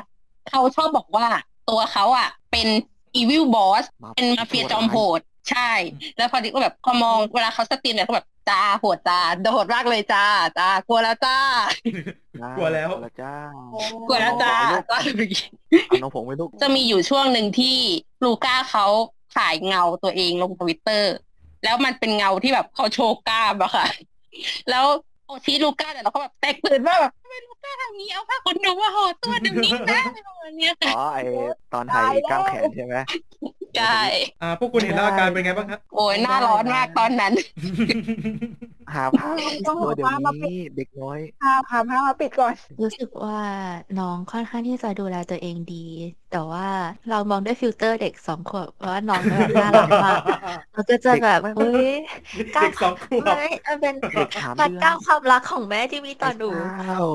[0.50, 1.26] เขาชอบบอกว่า
[1.68, 2.66] ตัวเขาอะเป็น
[3.14, 5.70] evil boss เป็นมาเฟียจอมโหดใช่
[6.16, 9.18] แล้วพอดีก็แบบพอมองเวลาเขาสตรีมเนี่ยก็แบบจ้าโหดจ้า
[9.52, 10.24] โหดมากเลยจ้า
[10.58, 11.36] จ้ากลัวแล้วจ้า
[12.56, 13.34] กลัวแล้ว กลัวแล้วจ้า
[14.08, 14.56] กลัวแล้วจ้า
[14.88, 17.76] เอาน้องผมไม่ลูกจะมีอยู่ช่วงหนึ่งที่
[18.24, 18.86] ลูก้าเขา
[19.36, 21.14] ถ่ายเงาตัวเองลงทวิตเตอร์
[21.64, 23.86] แล้วมันเป็นเงาที่แบบเขาโชว์กล้ามอะค่ะ
[24.70, 24.84] แล้ว
[25.26, 31.18] โอชิลูก้าเนี่ยเราก็แบบแตกตื่นว่าแบบทำไมลูก้าทำอย่างนี้เอาผ้าขนหนูมาห่อตัวเดี๋ยวนี้นะอะไรประมาณเนี้ยค่ะอ๋อไอ
[31.72, 32.96] ตอนถ่ายกล้ามแขนใช่ไหม
[33.76, 33.98] ใช่
[34.42, 37.32] อ่าพวกคุณเห็นแล้วอาการเป็นไงบ้างครับโอ้ยหน้าร้อนมากตอนนั้น
[38.94, 39.30] หาผ้า
[39.66, 43.38] ต้องตัวหาเดี๋ยวผ้ามาปิดนี้เด็กน้อยพาพาพามาปิดก่อน รู้สึกว่า
[43.98, 45.86] น้องค่อนข้างที่จะดูแลตัวเองดี
[46.30, 46.66] แต่ว่า
[47.10, 50.18] เรามองด้วยฟิลเตอร์เด็กสองขวบว่าน้องแบบน่ารักมาก
[50.72, 51.90] เราก็จะแบบเด็กเฮ้ย
[52.60, 56.50] เด็กสองขวบไม่มันเป็นเด็กสามพันเดือนก้าวความรักของแม่ที่มีต่อหนู
[56.80, 57.08] อ้าว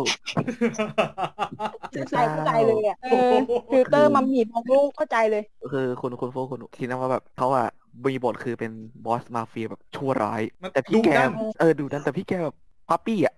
[1.91, 3.33] เข้าใจเข้าใจเลยอะเออ
[3.71, 7.67] filter mommy มองลูกเข้าใจเลยคือคุณคุณโฟคุณคิดนะว่าแบบเขาอะ
[8.03, 8.71] มีบทคือเป็น
[9.05, 12.55] บอสมาเฟียแบบชั่วร้าย มันแต่พี่แกดุดัน เออดูดันแต่พี่แกแบบ
[12.89, 13.35] พัปปี้อะ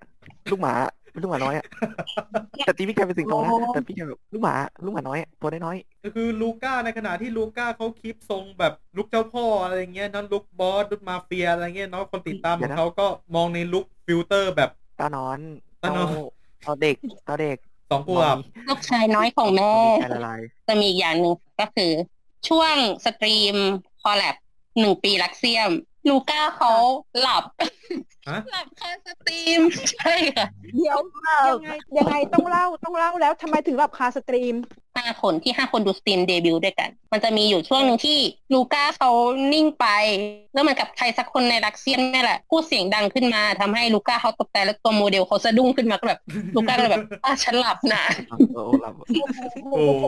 [0.52, 0.74] ลูกหมา
[1.12, 1.66] เป็นลูกหมาน้อยอะ
[2.66, 15.40] แต่ตีพี่แกเป็นสิงโตนะอ๋อแต่พี่แกแบบลูกหมาลูกหมาน้อยอะตัวน้อยก็คือลูก้าในขณะที่ลูก้าเขาคลิปทรงแบบลุกเจ้าพ่ออะไรเงี้ยเนอะลุกบอสลุกมาเฟียอะไรเงี้ยเนาะคนติดตามของเขาก็มองในลุกฟิลเตอร์แบบ ๆตานอน
[15.84, 16.08] ตานอน
[16.66, 16.96] ตาเด็ก
[17.28, 17.58] ตาเด็ก
[17.92, 18.38] สองขวบ
[18.70, 21.92] ลูกชายน้อยของแม่แค่ละลาย จะมีอีกอย่างหนึ่งก็คือ
[22.50, 23.56] ช่วงสตรีม
[24.02, 24.36] collab
[24.80, 25.72] หนึ่งปี Luxiem
[26.10, 26.74] ลูก้าเขา
[27.22, 27.44] หลับ
[28.30, 29.62] ฮะหลับคาสตรีม
[29.92, 30.98] ใช่ค่ะ เดี๋ยว
[31.48, 34.56] ยังไงยังไงต้องเล่าต้องเล่าแล้วทำไมถึงแบบคาสตรีม
[34.98, 38.18] ห้าคนที่ห้าคนดูสตรีมเดบิวต์ด้วยกัน มันจะมีอยู่ช่วงหนึ่งที่
[38.54, 39.12] ลูก้าเขา
[39.54, 39.88] นิ่งไป
[40.54, 46.20] แล้วเหมือนกับใครสักคนใน Luxiem นี่แหละพูดเสียงดังขึ้นมาทำให้ลูก้าเขาตกใจแล้วตัวโมเดลเขาสะดุ้งขึ้นมาก็แบบ
[46.56, 48.04] ลูก้าก็เลยแบบอะฉันหลับนะ
[48.56, 48.94] เออหลับ
[49.72, 50.06] โอ้โห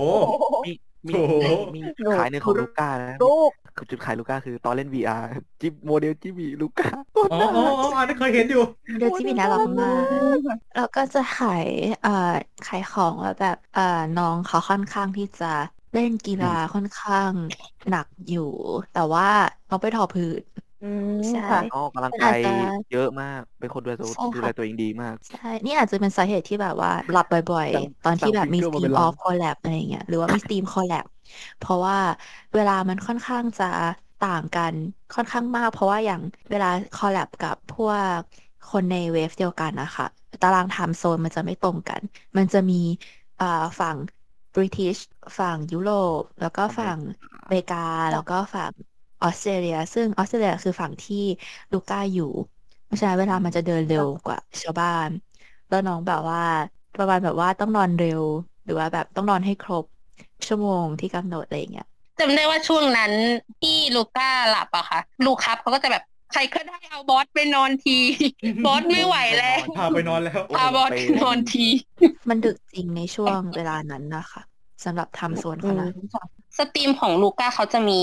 [0.65, 0.71] มี
[1.08, 1.34] มีโอ้โห
[1.75, 3.59] มีจุดขายหนึ่งของลูก้านะลูกคือ
[3.89, 5.23] จุดขายลูก้าคือตอนเล่น VR
[5.62, 6.88] จิบโมเดลจิบีลูก้า
[7.32, 8.60] อ๋ออ๋ออ๋ออันนี้เคยเห็นอยู่
[8.97, 10.06] เดยวที่มีน่ารักมาก
[10.73, 11.67] แล้วก็จะขาย
[12.02, 12.10] เอ่อ
[12.63, 13.82] ขายของว่าแบบเอ่อ
[14.15, 15.45] น้องเขาค่อนข้างที่จะ
[15.93, 17.34] เล่นกีฬาค่อนข้าง
[17.89, 18.41] หนักอยู่
[18.91, 19.25] แต่ว่า
[19.69, 20.43] น้องไปทอผืน
[20.82, 22.50] อืม ใช่ ค่ะ อ๋อ กำลังมันกาอาจยจะ
[22.89, 31.06] เยอะมาก เป็นคนดูแลตัวใช่ค่ะดูแลตัวเองดีมาก ใช่ นี่อาจจะเป็นสาเหตุที่แบบว่าหลับบ่อย สั่งๆ ตอนที่สั่งแบบมีฟิสงเกอร์ตรีมามเป็นอล้าอนฟคอลแลบอะไรอย่างเงี้ยหรือว่ามีสตรีมคอลแลบ
[31.58, 31.98] เพราะว่า
[32.54, 33.65] เวลามันค่อนข้างจะ
[34.20, 34.76] ต่างกัน
[35.12, 38.20] ค่อนข้างมาก เพราะว่าอย่างเวลาคอลแลบกับพวก
[38.68, 40.06] คนในเวฟเดียวกันนะคะ
[40.42, 42.02] ตารางไทม์โซนมันจะไม่ตรงกัน
[42.38, 42.76] มันจะมี
[43.39, 43.46] อ่า
[43.80, 43.98] ฝั่ง
[44.54, 44.98] บริ i ิช
[45.39, 47.00] ฝั่งยุโรปแล้วก็ฝั่ง
[47.44, 47.78] อเมริกา
[48.12, 48.74] แล้วก็ฝั่ง
[49.23, 51.23] ออสเตรเลีย ซึ่งออสเตรเลียคือฝั่งที่
[51.73, 52.32] ลูก้าอยู่
[52.86, 55.10] เพราะฉะนั้นเวลามันจะเดินเร็วกว่าชาวบ้าน
[55.69, 56.43] แล้วน้องแบบว่า
[56.97, 58.23] ประมาณแบบว่าต้องนอนเร็ว
[58.63, 59.86] หรือว่าแบบต้องนอนให้ครบ
[60.47, 61.88] ชั่วโมงที่กำหนดอะไรอย่างเงี้ย
[62.19, 63.12] จำได้ว่าช่วงนั้น
[63.62, 67.97] ที่ลูก้าหลับอะค่ะ Lucubs เขาก็จะแบบใครก็ได้เอาบอสไปนอนที
[68.65, 71.65] บอสไม่ไหวแล้วพาไปนอนแล้วพาบอสไปนอนที
[72.29, 74.41] มันดึกจริงในช่วงเวลานั้นนะคะ
[74.86, 75.89] สำหรับ time zone เขานะ
[76.58, 78.01] สตรีมของลูก้าเขาจะมี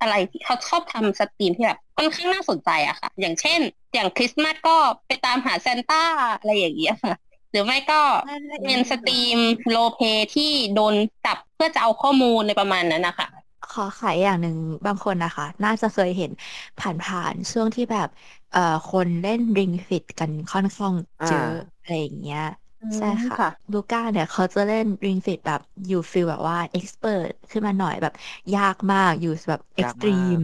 [0.00, 3.60] อะไรที่เขาชอบทำสตรีมที่แบบค่อนข้างน่าสนใจอะค่ะ อย่างเช่น
[3.94, 4.76] อย่างคริสต์มาสก็
[5.06, 6.02] ไปตามหาซานต้า
[6.38, 7.14] อะไรอย่างเงี้ยค่ะ
[7.50, 8.00] หรือไม่ก็
[8.64, 9.38] เป็นสตรีม
[9.70, 10.00] roleplay
[10.34, 13.28] ที่โดนจับเพื่อจะเอาข้อมูลในประมาณนั้นนะคะ
[13.64, 14.54] ขอขายอย่างหนึ่ง
[14.86, 16.30] บางคนนะคะ น่าจะเคยเห็น
[16.78, 18.08] ผ่านๆช่วงที่แบบ
[18.50, 20.94] เอ่อคนเล่น Ring Fit กันค่อนข้าง
[21.26, 22.63] เยอะอ่าอะไรอย่างเงี้ยอืม
[22.96, 28.12] ใช่ค่ะค่ะ ลูก้าเนี่ยเขาจะเล่น Ring Fit แบบอยู่ฟิลแบบว่าเอ็กซ์เพรสขึ้นมาหน่อยแบบ
[28.54, 30.36] ยากมากอยู่แบบเอ็กยากซ์มากตรีม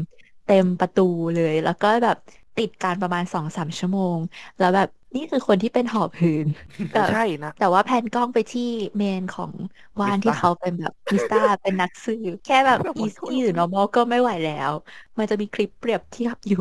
[0.44, 1.00] เต็มประตู
[1.34, 2.16] เลย แล้วก็แบบ
[2.56, 4.18] ติดการประมาณสองสามชั่วโมง
[4.58, 6.46] แล้วแบบนี่คือคนที่เป็นหอบหืน
[6.92, 8.62] แบบใช่นะ แต่ว่าแพนกล้องไปที่
[8.96, 9.52] เมนของ
[10.00, 14.72] วานมิสตาที่เขาเป็นแบบมิสตาเป็นนักสืบแค่แบบแบบอีมันก็ซี่หรือ normal ก็ไม่ไหวแล้ว
[15.18, 16.58] มันจะมีคลิปเปรียบเทียบอยู่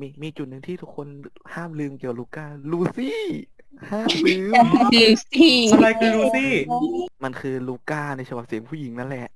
[0.00, 1.08] มีมีจุดหนึ่งที่ทุกคน
[1.54, 3.08] ห้ามลืมเกี่ยวกับลูก้าลูซี่
[3.90, 6.52] ห้ามลืมดูสิอะไรคือลูซี่
[7.24, 9.26] มันคือลูก้าในฉบับเสียงผู้หญิงนั่นแหละ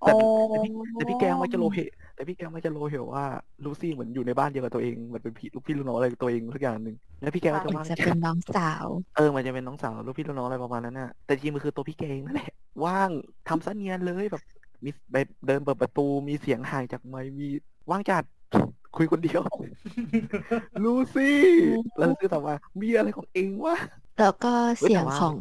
[0.00, 0.12] แต่
[0.48, 1.78] แต่พี่แต่พี่แกงไม่จะโลเพ
[2.14, 3.24] แต่พี่แกงไม่จะโลเหวว่า
[3.64, 12.50] ลูซี่เหมือนอยู่ในบ้านเดียวกับตัวเองเหมือนเป็นพี่ลูกพี่ลูกน้องอะไรกับตัวเองทุกอย่างหนึ่งแล้วพี่แกงก็จะมันว่างจะเป็นน้องสาวเออมันจะเป็นน้องสาวลูกพี่ลูกน้องอะไรประมาณนั้นน่ะแต่จริงมันคือตัวพี่แกงนั่นแหละ
[12.84, 13.10] ว่าง
[13.48, 14.42] ทำซะเนียนเลยแบบ
[14.84, 17.48] มีไปเดินเปิดประตูมีเสียงห่างจากไมค์มี
[17.90, 18.24] ว่างจัด
[18.96, 19.42] คุยคนเดียว
[20.84, 21.38] ลูซี่
[21.98, 23.76] แล้วลูซี่ตอบว่ามีอะไรของเองวะ
[24.18, 25.36] แล้วก็เว้ยเสียงแต่ว่าของ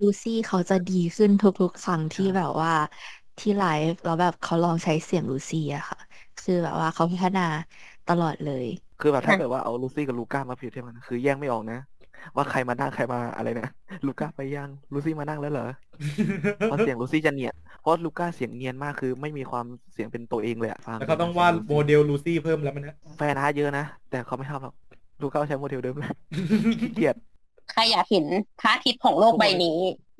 [0.00, 2.72] ลูซี่เขาจะดีขึ้นทุกๆครั้งที่แบบว่า
[3.40, 5.98] ที่ไลฟ์แล้วแบบเขาลองใช้เสียงลูซี่อะค่ะ
[6.42, 7.46] คือแบบว่าเขาพัฒนา
[8.10, 8.66] ตลอดเลย
[9.00, 11.78] คือแบบถ้าเกิดว่าเอาลูซี่กับลูก้ามาเปรียบเทียบกันคือแยกไม่ออกนะ
[12.36, 13.68] ว่าใครมานั่งใครมาอะไรนะ
[14.06, 15.68] ลูก้าไปยังลูซี่มานั่งแล้วเหรอ
[16.56, 17.54] เพราะเสียงลูซี่จะเนียน
[17.86, 24.74] ราะลูก้าเสียงเนียนมากคือ ไม่มีความเสียงเป็นตัวเองเลยอะฟังแล้วเขาต้องวาดโมเดลลูซี่เพิ่มแล้วมันนะ fan art เยอะนะ แต่เขาไม่ชอบหรอก
[25.22, 26.12] ลูก้าใช้โมเดลเดิมเลย
[26.80, 27.16] ขี้เกียจ
[27.72, 28.26] ใครอยากเห็น
[28.60, 29.78] พระอาทิตย์ของโลกใบนี้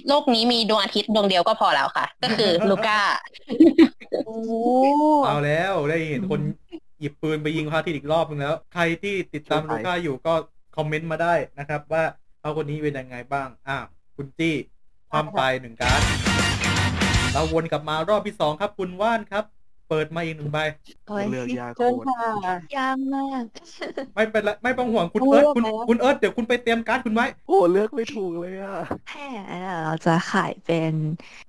[0.09, 2.99] โลกนี้มีดวงอาทิตย์ดวงเดียวก็พอแล้วค่ะ ก็คือลูก้า
[4.27, 4.37] โอ้
[5.27, 6.41] เอาแล้วได้เห็นคน
[7.01, 10.35] หยิบปืนไปยิงพระอาทิตย์อีกรอบนึงแล้ว ใครที่ติดตามลูก้าอยู่ก็
[10.77, 12.05] คอมเมนต์มาได้นะครับ ว่า
[12.41, 13.77] เขาคนนี้เป็นยังไงบ้าง อ่า
[14.17, 14.55] คุณจี้
[15.11, 16.36] ความไปหนึ่งการด
[17.37, 19.45] เราวนกลับมารอบที่สองครับ คุณว่านครับ
[19.89, 20.59] เปิดมาอีกหนึ่งใบ
[21.07, 23.45] โอ้ยเลือกยากโคเชิญตรค่ะยากมาก
[24.15, 28.75] ไม่เป็นไรไม่ต้องห่วงคุณโอ้เอิร์ธคุณแล้วคุณเอิร์ธเดี๋ยวคุณไปเตรียมการ์ดคุณไว้ โอ้เลือกไม่ถูกเลยอะ
[29.09, 29.29] แค่
[29.85, 30.93] เราจะขายเป็น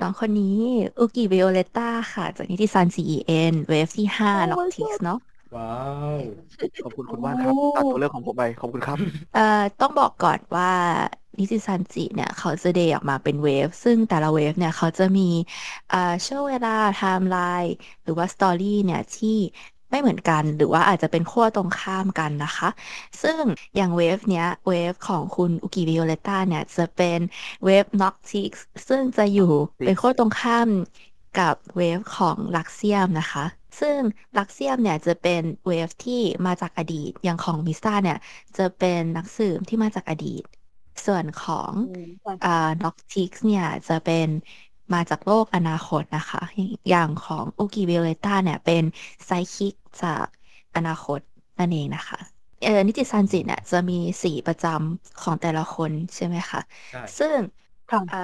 [0.02, 0.60] น้องคนนี้
[1.00, 5.19] อุกิวิโอเลต้าค่ะ จากนิติซัน CEN เวฟที่5 Noctix เนาะ
[5.56, 5.71] ว้า
[6.15, 6.17] ว
[6.84, 8.97] ขอบคุณคุณว่านครับ ตัดตัวเลือกของผมไป ขอบคุณครับ
[9.34, 9.41] เอ่อ
[9.80, 10.71] ต้องบอกก่อนว่า
[11.39, 15.21] นิจิซันจิเนี่ยเขาจะเดบิวต์ออกมาเป็น wave ซึ่งแต่ละ wave เนี่ยเขาจะมี
[15.89, 17.71] เอ่อช่วงเวลาไทม์ไลน์
[18.04, 19.38] หรือว่า story เนี่ยที่
[19.91, 22.69] ไม่เหมือนกันหรือว่าอาจจะเป็นขั้วตรงข้ามกันนะคะ
[23.21, 23.41] ซึ่ง
[23.76, 27.19] อย่าง wave เนี้ย wave ของคุณอุกิวิโอเลต้าเนี่ยจะเป็น
[27.66, 28.52] wave Noctyx
[28.88, 29.52] ซึ่งจะอยู่
[29.86, 30.69] เป็นขั้วตรงข้าม
[31.39, 33.45] กับ wave ของ Luxiem นะคะ
[33.80, 34.00] ซึ่ง
[34.38, 38.17] Luxiem เนี่ยจะเป็น wave ที่มาจากอดีต อย่างของมิสตาเนี่ย
[38.58, 40.43] จะเป็นนักสืบที่มาจากอดีต
[41.06, 42.50] ส่วนของอืมอ่า
[42.82, 44.28] Noctyx เนี่ยจะเป็น
[44.94, 46.40] มาจากโลกอนาคตนะคะ
[46.90, 48.84] อย่างของอุกิวิโอเลต้าเนี่ยเป็น
[49.26, 50.28] psychic จาก
[50.76, 51.20] อนาคต
[51.60, 52.18] นั่นเองนะคะ
[52.62, 57.38] เออนิจิซันจิเนี่ยจะมีสีประจำของแต่ละคนใช่ไหมคะใช่ซึ่ง
[57.90, 58.18] ค่ะเอ่อ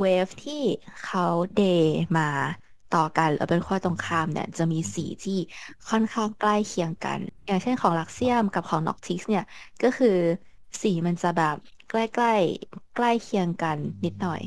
[0.00, 0.54] wave ที่
[1.00, 1.22] เขา
[1.54, 2.22] เดบิวต์มา
[2.90, 5.32] ต่อกันแล้วเป็นขั้วตรงข้ามเนี่ยจะมีสีที่
[5.88, 9.42] ค่อนข้างใกล้เคียงกัน อย่างเช่นของ Luxiem กับของ Noctyx เนี่ย
[9.82, 10.08] ก็คือ
[10.82, 11.56] สีมันจะแบบ
[11.88, 12.28] ใกล้ใกล้
[12.94, 14.40] ใกล้เคียงกันนิดหน่อย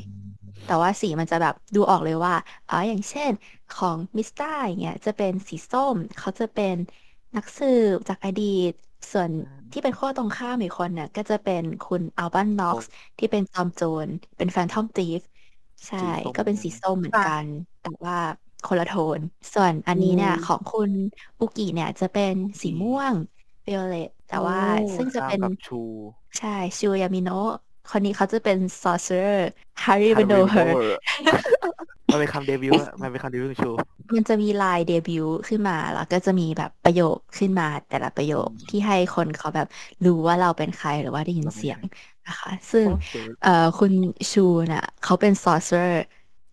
[0.64, 2.34] แต่ว่าสีมันจะแบบดูออกเลยว่า
[2.68, 3.32] อ๋ออย่างเช่น
[3.70, 6.76] ของมิสตาอย่างเงี้ยจะเป็นสีส้ม เขาจะเป็น
[7.36, 8.72] นักสืบจากอดีต
[9.12, 9.32] ส่วน
[9.70, 15.20] ที่เป็นขั้วตรงข้ามอีกคนเนี่ยก็จะเป็นคุณอัลบันน็อกซ์ที่เป็นจอมโจรเป็นแฟนทอมตีฟ
[15.86, 17.46] ใช่สีส้มก็เป็นสีส้มเหมือนกัน
[17.80, 18.16] แต่ว่า
[18.64, 19.20] คนละโทน
[19.54, 20.92] ส่วนอันนี้เนี่ยอืมของคุณ
[21.40, 23.14] อุกิเนี่ยจะเป็นสีม่วง
[23.70, 25.80] violet แต่ว่าโอ้ซึ่งจะเป็นข้ามกับชู
[26.38, 27.50] ใช่ชูยามิโนะ
[27.90, 29.38] คนนี้เขาจะเป็น sorcerer
[29.84, 30.68] Harry b e n o h e r
[32.10, 33.70] มันเป็นคำเดบิวต์อะมันเป็นคำเดบิวต์ของชู
[34.16, 39.66] มันจะมีลายเดบิวต์ขึ้นมา แล้วก็จะมีแบบประโยคขึ้นมาแต่ละประโยคที่ให้คนเขาแบบ
[40.04, 41.80] รู้ว่าเราเป็นใครหรือว่าได้ยินเสียง
[42.26, 42.86] นะคะ ซึ่ง
[43.40, 43.92] เอ่อคุณ
[44.32, 44.40] ชู
[44.72, 45.92] น่ะเขาเป็น sorcerer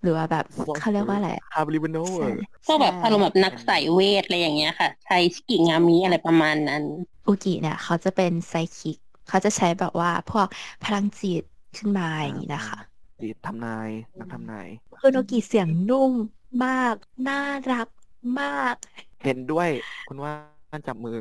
[0.02, 0.46] หรือว่าแบบ
[0.78, 2.28] เขาเรียกว่าอะไรฮาบริบโนใช่
[2.66, 6.84] พวกแบบใช่อารมณ์แบบนักสายเวทอะไรอย่างเงี้ยค่ะ ใช้สกิงามิอะไรประมาณนั้น
[7.28, 10.48] อุกิเนี่ย เขาจะเป็นไซคิก เขาจะใช้แบบว่าพวก
[10.84, 11.44] พลังจิต
[11.78, 12.80] ขึ้นมาอย่างนี้นะคะ
[13.20, 14.68] สีทำนาย นักทำนาย
[15.00, 16.14] คุณอุกิเสียงนุ่ม
[16.64, 16.96] มาก
[17.28, 17.88] น่ารัก
[18.40, 18.76] มาก
[19.24, 19.70] เห็นด้วย
[20.08, 20.34] คุณว่า
[20.88, 21.18] จับมือ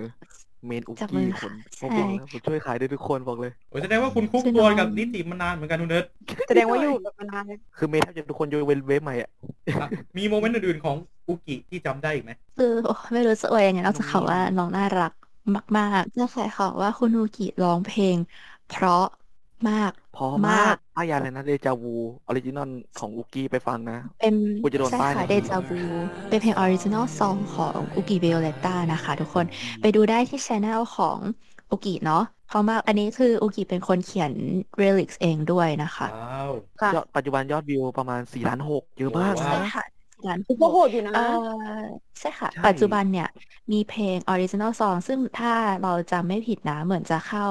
[0.66, 6.06] เมนอุจับมืกี้อคนใช่ผมบอกแล้วผมช่วยขายได้ทุกคนบอกเลย โอ้ยแสดงว่าคุณคุกคือตัวน้องกับนิติมานานเหมือนกันคุณเอิร์ธ
[6.46, 9.30] แสดงว่าอยู่แบบมานานเลยคือเมนแทบจะทุกคนยกเว้นเวฟใหม่อะ
[9.80, 10.96] อะมีโมเมนต์อื่นๆของ
[11.28, 15.12] อุกิที่จำได้อีกไหม คือโอ้ไม่รู้จะอวยยังไงนอกจากเขาว่าน้องน่ารัก
[15.76, 18.16] มากๆจะขายของว่าคุณอุกิร้องเพลง
[18.66, 19.02] เพราะ
[19.70, 21.94] มาก พอมามากกป้ายยาเลยนะเดจาวู
[22.26, 25.80] ออริจินอลของอุกี้ไปฟังนะ เป็นกูจะโดนใช่ป้ายค่ะนะเดจาวู
[26.28, 29.44] เป็นเพลง original song ของอุกิวิโอเลต้านะคะทุกคน
[29.80, 31.18] ไปดูได้ที่ channel ของ
[31.70, 34.32] อุกิเนาะเพราะมากอันนี้คืออุกิเป็นคนเขียน
[34.82, 39.84] lyrics เองด้วยนะคะว้าวค่ะยอดปัจจุบันยอดวิวประมาณ 4 ล้าน 6 เยอะมากว้าวใช่นะค่ะ
[40.24, 41.20] ร้านก็โหดอยู่นะเออ
[42.20, 43.26] ใช่ค่ะใช่ปัจจุบันเนี่ย
[43.72, 45.50] มีเพลง original song ซึ่งถ้า
[45.80, 47.42] เราจำไม่ผิดนะ เหมือนจะเข้า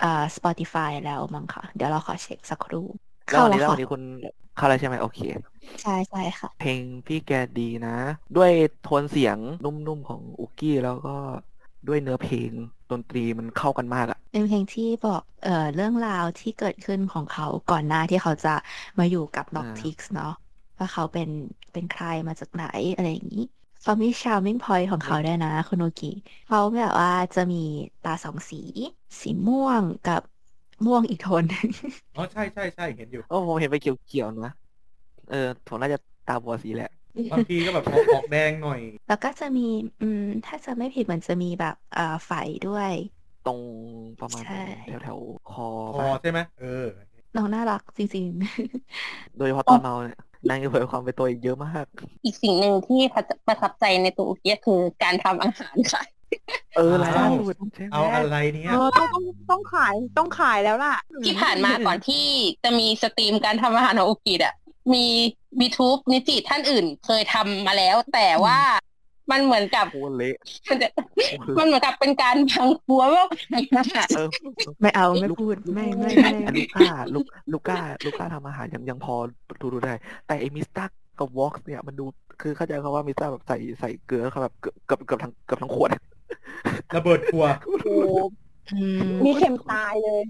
[0.00, 2.80] อ่า Spotify แล้วมั้งค่ะ เดี๋ยวเราขอเช็คสักครู่
[3.28, 4.02] แล้วเข้าวันแล้นี้วแล้วค่ะวันนี้คุณ
[4.54, 5.18] เข้าแล้วใช่ไหมโอเค
[5.80, 7.90] ใช่ใช่ค่ะ เพลงพี่แกดีนะ
[8.36, 11.10] ด้วยโทนเสียงนุ่มๆของอุกี้แล้วก็
[11.86, 12.52] ด้วยเนื้อเพลง
[12.90, 18.54] ดนตรีมันเข้ากันมากอะเป็นเพลงที่บอกเอ่อเรื่องราวที่เกิดขึ้นของเขาก่อนหน้าที่เขาจะ
[18.98, 20.32] มาอยู่กับ n o c t i x เนาะ
[20.78, 21.28] ว่าเขาเป็น
[21.72, 22.62] เป็นใครมาจากไหน
[22.94, 23.40] อะไรอย่างนี้
[23.80, 26.06] เขามี charming point ของเขาด้วยนะคุณโอกิ
[26.46, 27.56] เขาแบบว่าจะมี
[28.02, 28.56] ตาสองสี
[29.22, 30.20] สีม่วงกับ
[30.84, 31.68] ม่วงอีกโทนหนึ่ง
[32.14, 34.50] อ๋อใช่ใช่ใช่เห็นอยู่โอ้ผมเห็นไปเขียวๆนะ
[35.28, 36.88] เออผมน่าจะตาบอดสีแหละ
[37.30, 39.60] บางทีก็แบบออกออกแดงหน่อย แล้วก็จะมี
[40.00, 42.32] อืมถ้าจะไม่ผิดเหมือนจะมีแบบเอ่อไฟ
[42.64, 42.92] ด้วย
[43.42, 43.60] ตรง
[44.20, 46.66] ประมาณใช่แถวๆคอพอปะใช่ไหมเออ
[47.36, 48.26] น้องน่ารักจริง
[49.36, 50.16] โดยเฉพาะตอนเมาเนี่ย
[50.48, 51.84] นางจะเผยความเป็นตัวเองเยอะมาก
[52.24, 53.00] อีกสิ่งหนึ่งที่
[53.46, 56.02] ประทับใจในตัวอุกิคือการทำอาหารค่ะ
[56.76, 62.24] เอออ้าวล่าสุดใช่ไหมเอาอะไรเนี่ยเออต้องต้องต้องขายต้องขายแล้วล่ะ ที่ผ่านมาก่อนที่
[62.64, 64.54] จะมีสตรีมการทำอาหารของอุกิอะ
[64.94, 65.06] มี
[65.60, 68.58] VTube นิจิท่านอื่นเคยทำมาแล้ว แต่ว่า
[69.30, 70.36] มันเหมือนกับโคตรเละ
[70.68, 70.88] มันจะ
[71.28, 73.24] โคตรมันเหมือนกับเป็นการพังครัวว่า
[74.12, 74.28] เออ
[74.80, 79.14] ไม่เอาไม่ลูกพูดลูกไม่ไม่อัไม่นลูก้าลูกลูก้าลูก้าทำอาหารยังยังพอ
[79.60, 79.94] ดูดูได้
[80.26, 80.84] แต่ไอ้มิสตา
[81.18, 82.04] กับวอล์กเนี่ยมันดู
[82.40, 85.90] คือเข้าใจเขาว่ามิสตาแบบใส่ใส่เกลือเขาแบบเกือบเกือบเกือบทั้งเกือบทั้งขวด
[86.94, 87.86] ระเบิดครัวโอ้โห
[88.70, 90.22] อืมมีเข็มตายเลย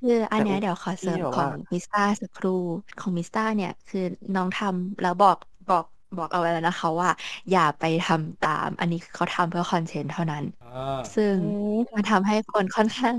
[0.00, 2.52] คืออันเนี้ยแต่เดี๋ยวขอเสริมที่แบบขอว่างมิสตาสักครู่
[2.98, 4.00] ของมิสตาเนี่ยคือ
[4.34, 5.36] น้องทำแล้วบอก
[5.68, 5.84] บอก
[6.16, 7.10] บอกเอาไว้แล้วนะคะว่า
[7.50, 10.68] อย่าไปทำตาม อันนี้คือเขาทำเพื่อคอนเทนต์เท่านั้น อ่า
[11.14, 11.40] ซึ่งอื
[11.74, 13.16] มมันทำให้คนค่อนข้าง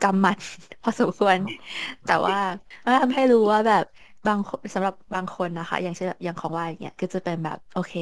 [0.00, 0.36] กำหมัด
[0.82, 1.38] พอสมควร
[2.04, 2.36] แต่ว่า
[2.84, 3.84] มันทำให้รู้ว่าแบบ
[4.26, 7.92] บางคนสำหรับบางคนนะคะ อย่างเช่นแบบอย่างของว่าอย่างเงี้ยก็จะเป็นแบบโอเค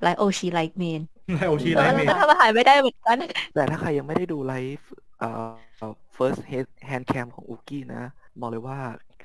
[0.00, 1.00] ไลโอชีไลเมน
[1.34, 3.18] ไลโอชีแล้ไลวเมเราน ก็ทำอาหารไม่ได้เหมือนกัน
[3.52, 5.28] แต่ถ้าใครยังไม่ได้ดูไลฟ์เอ่
[5.82, 8.02] อ first hand hand cam ของอุกี้นะ
[8.40, 8.78] บอกเลยว่า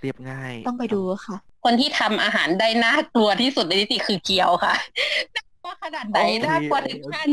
[0.04, 4.76] เรียบง่าย ต้องไปดูค่ะ คนที่ทำอาหารได้น่ากลัวที่สุดในนิติคือเกียวค่ะ
[5.66, 7.30] ว่าขนาดไหนน่ากลัวถึงขั้น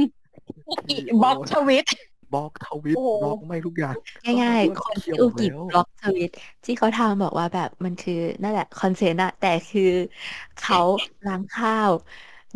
[1.22, 1.84] บล็อกทวิต
[2.32, 3.94] บล็อกทวิตโอ้โหบล็อกไม่ทุกอย่าง
[4.42, 6.30] ง่ายบๆล็คอกนเคี่ที่ยวอูกิแล้วบล็อกทวิต
[6.64, 9.90] ที่เขาทำบอกว่าแบบมันคือนั่นแหละคอนเซนต์อะแต่คือ
[10.62, 10.80] เขา
[11.26, 11.90] ล้างข้าว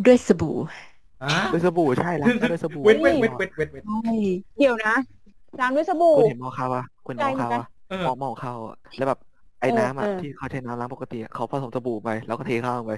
[0.05, 0.55] ด้วยสบู่
[1.23, 4.11] อ่าด้วยสบู่ใช่แล้วด้วยสบู่เว้นเว้นเว้นเว้นเว้นเว้นใช่
[4.57, 4.95] เดี๋ยวนะ
[5.59, 9.19] ล้างด้วยสบู่คุณเห็นหมอข้าวปะคุณเห็นหมอข้าวปะเออหมอหมอข้าวอะแล้วแบบ
[9.59, 12.93] ไอ้เออน้ำอะเออ ที่เขาใช้น้ำล้างปกติอะเขาผสมสบู่ไป แล้วก็เทข้าวลงไป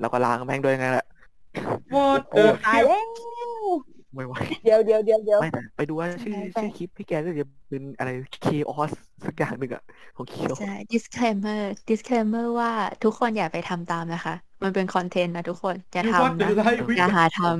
[0.00, 1.06] แล้วก็ล้างแม่งด้วยไงแหละ
[1.94, 3.04] What โอ้ the ตายแล้ว
[4.14, 8.10] ไม่ไหวเดี๋ยวเดี๋ยวเดี๋ยวเดี๋ยว ไม่แต่ไปดูว่าชื่อใช่ชื่อคลิปพี่แกก็จะเป็นอะไร
[8.46, 8.90] chaos
[9.26, 9.82] สักอย่างหนึ่งอะ
[10.16, 12.70] ของเคียวใช่ disclaimer disclaimer ว่า
[13.04, 17.56] ทุกคนอย่าไปทำตามนะคะ มันเป็นคอนเทนต์นะทุกคน อย่า You want ทำ to นะ lie with อย่าหาท soap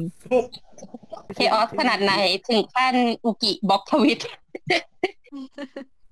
[1.35, 2.15] เคออสขนาดไหน
[2.49, 4.31] ถึงขั้นอุกิบล็อกทวิตำ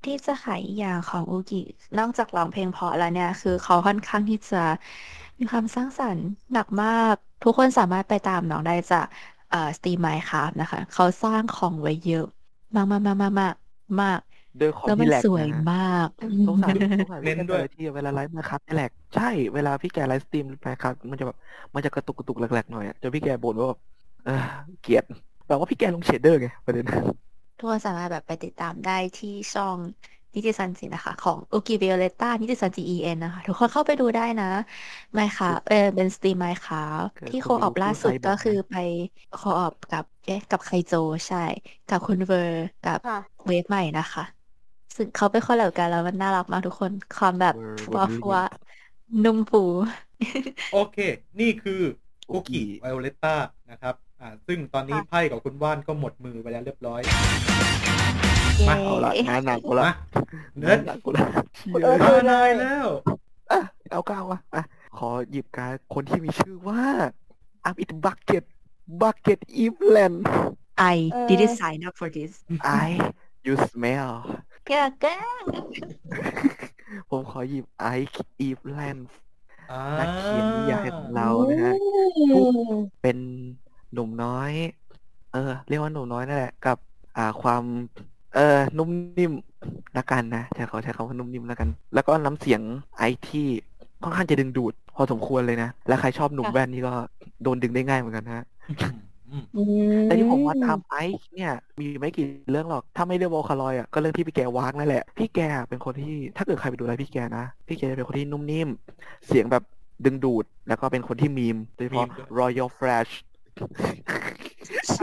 [0.05, 1.57] ที่จะขายอีกอย่างของอูกิ
[1.99, 4.57] นอกจากร้องเพลงเพราะแล้วเนี่ย คือเขาค่อนข้างที่จะ
[5.39, 9.07] มีความสร้างสรรค์หนักมาก ทุกคนสามารถไปตามน้องได้จาก
[9.49, 12.25] เอ่อสตรีมไมค์ครับนะคะ เขาสร้างของไว้เยอะ
[12.75, 13.55] มากมากมากมากมาก
[14.01, 14.21] มาก
[14.61, 16.09] ด้วยของแล้วมัที่นแหลกสวยนะมาก
[16.45, 19.23] สงสารสงสารเน้พี่นแกด้วย ที่เวลาไลฟ์นะครับแหลกใช่
[19.55, 21.37] เวลาพี่แกไลฟ์สตรีมนะครับมันจะแบบ
[21.75, 23.81] มันจะกระตุกกระตุกแหลกๆหน่อยอะจนพี่แกบ่นว่าแบบ
[24.25, 24.33] เออ
[24.81, 25.05] เกลียด
[25.47, 26.85] แบบว่าพี่แกลงเชดเดอร์ไงประเด็น
[27.59, 29.79] ทุกคนสามารถแบบไปติดตามได้ที่ช่อง
[30.35, 34.45] นิติซันจินะคะ ของอุกิเ i โอเลต้านิติซันจิ EN นะคะ ทุกคนเข้าไปดูได้นะ
[35.15, 36.81] ไมค์ค่ะเออเป็นสตรีมไมค์ค่ะ
[37.15, 38.75] เกิดที่คุโคณออปรู้ล่าสุดผู้ใช้บอกก็นะคือไป
[39.31, 40.93] โคออปกับเอ๊ะกับไคโจ
[41.27, 41.39] ใช่
[41.87, 43.17] กับคุณเวอร์กับค่ะ
[43.47, 44.23] เวฟใหม่นะคะ
[44.97, 48.35] ซึ่งเขาไปคอลแลบกันแล้วมันน่ารักมากทุกคนความแบบเวอร์ฟัวเวอร์ฟัว
[49.25, 49.59] นุ่มฟู
[50.71, 50.97] โอเค
[51.41, 51.73] นี่คือ
[52.29, 53.35] คุกคุกกี้กี้ไวโอเลต้า
[53.71, 57.01] นะครับ อ่า ซึ่งตอนนี้ค่ะไพ่ของคุณว่านก็หมดมือไปแล้วเรียบร้อย
[58.57, 59.93] เย้มาเอาละงานหนักกูละมา
[60.59, 61.25] เนิร์ดงานหนักกูละ
[61.83, 62.87] เออเออนายแล้ว
[63.53, 64.63] อะเอาก้าววะอะ
[64.99, 66.83] ขอหยิบการดคนที่มีชื่อว่า
[67.65, 68.45] อัพอิทบักเก็ต
[69.03, 70.15] บักเก็ตอีฟแลน
[70.95, 72.33] I เออ didn't sign up for this
[72.85, 72.89] I
[73.47, 74.11] you smell
[74.67, 75.45] เก้าแก้ว
[77.11, 79.09] ผมขอหยิบไอซ์อีฟแลนด์
[79.73, 81.75] อ่านักเขียนนิยายของเรานะฮะ
[83.03, 83.19] เป็น
[83.93, 84.53] หนุ่มน้อย
[85.33, 86.77] เออ เรียกว่าหนุ่มน้อยนั่นแหละ กับ
[87.17, 87.63] อ่าความ
[88.35, 89.33] เออ นุ่มนิ่ม
[89.97, 92.61] ละกันนะใช้เขาใช้คำว่านุ่มนิ่มละกัน แล้วก็น้ำเสียง
[92.99, 93.47] ไอที่
[94.03, 96.93] ค่อนข้างจะดึงดูด พอสมควรเลยนะ และใครชอบหนุ่มค่ะแว่นนี่ก็
[97.43, 98.45] โดนดึงได้ง่ายเหมือนกันนะฮะ
[99.31, 99.63] อืมอื
[100.05, 108.69] แต่ที่ผมว่าตามไอซ์เนี่ย มีไม่กี่เรื่องหรอก ถ้าไม่เรื่องวอลคารอยอะก็เรื่องที่พี่แกวากนั่นแหละ พี่แกเป็นคนที่ถ้าเกิดใครไปดูไลฟ์พี่แกนะ พี่แกจะเป็นคนที่นุ่มนิ่ม
[109.27, 109.63] เสียงแบบ
[110.05, 113.13] ดึงดูด แล้วก็เป็นคนที่มีมโดยเฉพาะมีมด้วย Royal Flash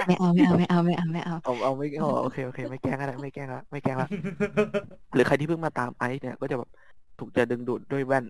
[0.07, 4.09] ไม่เอาไม่เอาไม่เอาไม่เอาไม่เอาเอาเอาไม่เอาโอเคโอเค ไม่แกล้งก็ได้ไม่แกล้งละไม่แกล้งละ
[5.13, 6.69] หรือใครที่เพิ่งมาตามไอซ์เนี่ยก็จะแบบ
[7.19, 8.25] ถูกจะดึงดูดด้วยแว่น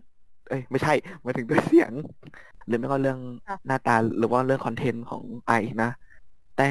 [0.50, 1.92] เอ้ยไม่ใช่หมายถึงด้วยเสียง
[2.68, 5.92] หรือไม่ก็เรื่องค่ะหน้าตาหรือว่าเรื่องคอนเทนต์ของไอซ์นะ
[6.58, 6.70] แต่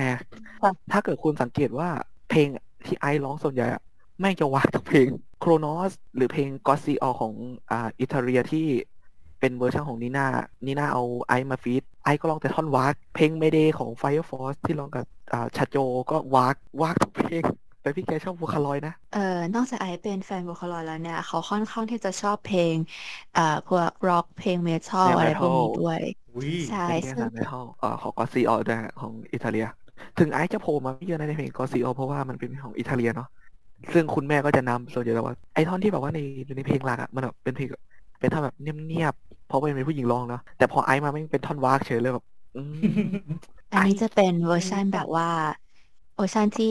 [0.63, 1.89] ค่ะถ้าเกิดคุณสังเกตว่า
[2.31, 2.49] เพลง
[2.87, 3.83] ที่ไอซ์ร้องส่วนใหญ่อะ
[4.21, 5.09] แม่งจะว้ากทุกเพลง
[5.41, 7.33] โครนอสหรือเพลงกอซีออของ
[7.71, 8.67] อ่า Ethyria ที่
[9.45, 10.27] เป็นเวอร์ชันของนีน่า
[10.67, 15.77] นีน่าเอาไอซ์มา feat ไอซ์ก็ร้องแต่ท่อนว้ากเพลง Mayday ของ Fire Force ที่ร้องกับอ่าชาโจ
[16.11, 17.45] ก็ว้ากว้ากทุกเพลง
[17.81, 19.19] แต่พี่แกชอบ Vocaloidนะ เอ่อ
[19.55, 22.77] นอกจากไอซ์เป็นแฟน Vocaloid แล้วเนี่ย เขาค่อนข้างที่จะชอบเพลง
[23.33, 26.01] เอ่อพวกร็อกเพลงเมทัลแนวอะไรพวกนี้ metal ด้วย
[26.35, 29.65] ออุ้ยใช่เป็นแค่สามเมทัลเอ่อของกอซีออด้วยฮะของ Ethyria
[30.19, 33.27] ถึงไอซ์จะโผล่มาไม่เยอะในเพลงกอซีออเพราะว่ามันเป็นเพลงของอิตาเลียเนาะ
[33.93, 36.19] ซึ่งคุณแม่ก็จะนำส่วนใหญ่แล้วว่าไอท่อนที่แบบว่าใน
[36.57, 37.69] ในเพลงหลักอะมันแบบเป็นเพลง
[38.25, 42.87] เป็นท่อนแบบเงียบๆเพราะว่าเป็นผู้หญิงร้องเนาะแต่พอไอซ์มาไม่งเป็นท่อนวากเฉยเลยแบบอืม
[43.73, 45.27] อันนี้ไอซ์จะเป็นเวอร์ชันแบบว่า
[46.15, 46.67] เวอร์ชันที่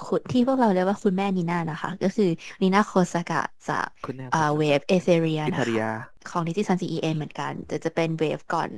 [0.00, 2.24] คุณที่พวกเราเรียกว่าคุณแม่นีน่านะคะ ก็คือ
[2.62, 3.36] นีน่าโคสากะ
[3.66, 5.82] จากคุณแน่อ่าเวฟเอเธเรียอินะตาคะเลีย
[6.26, 8.70] ของนิติซันซีเอ็นเหมือนกัน แต่จะเป็นเวฟก่อน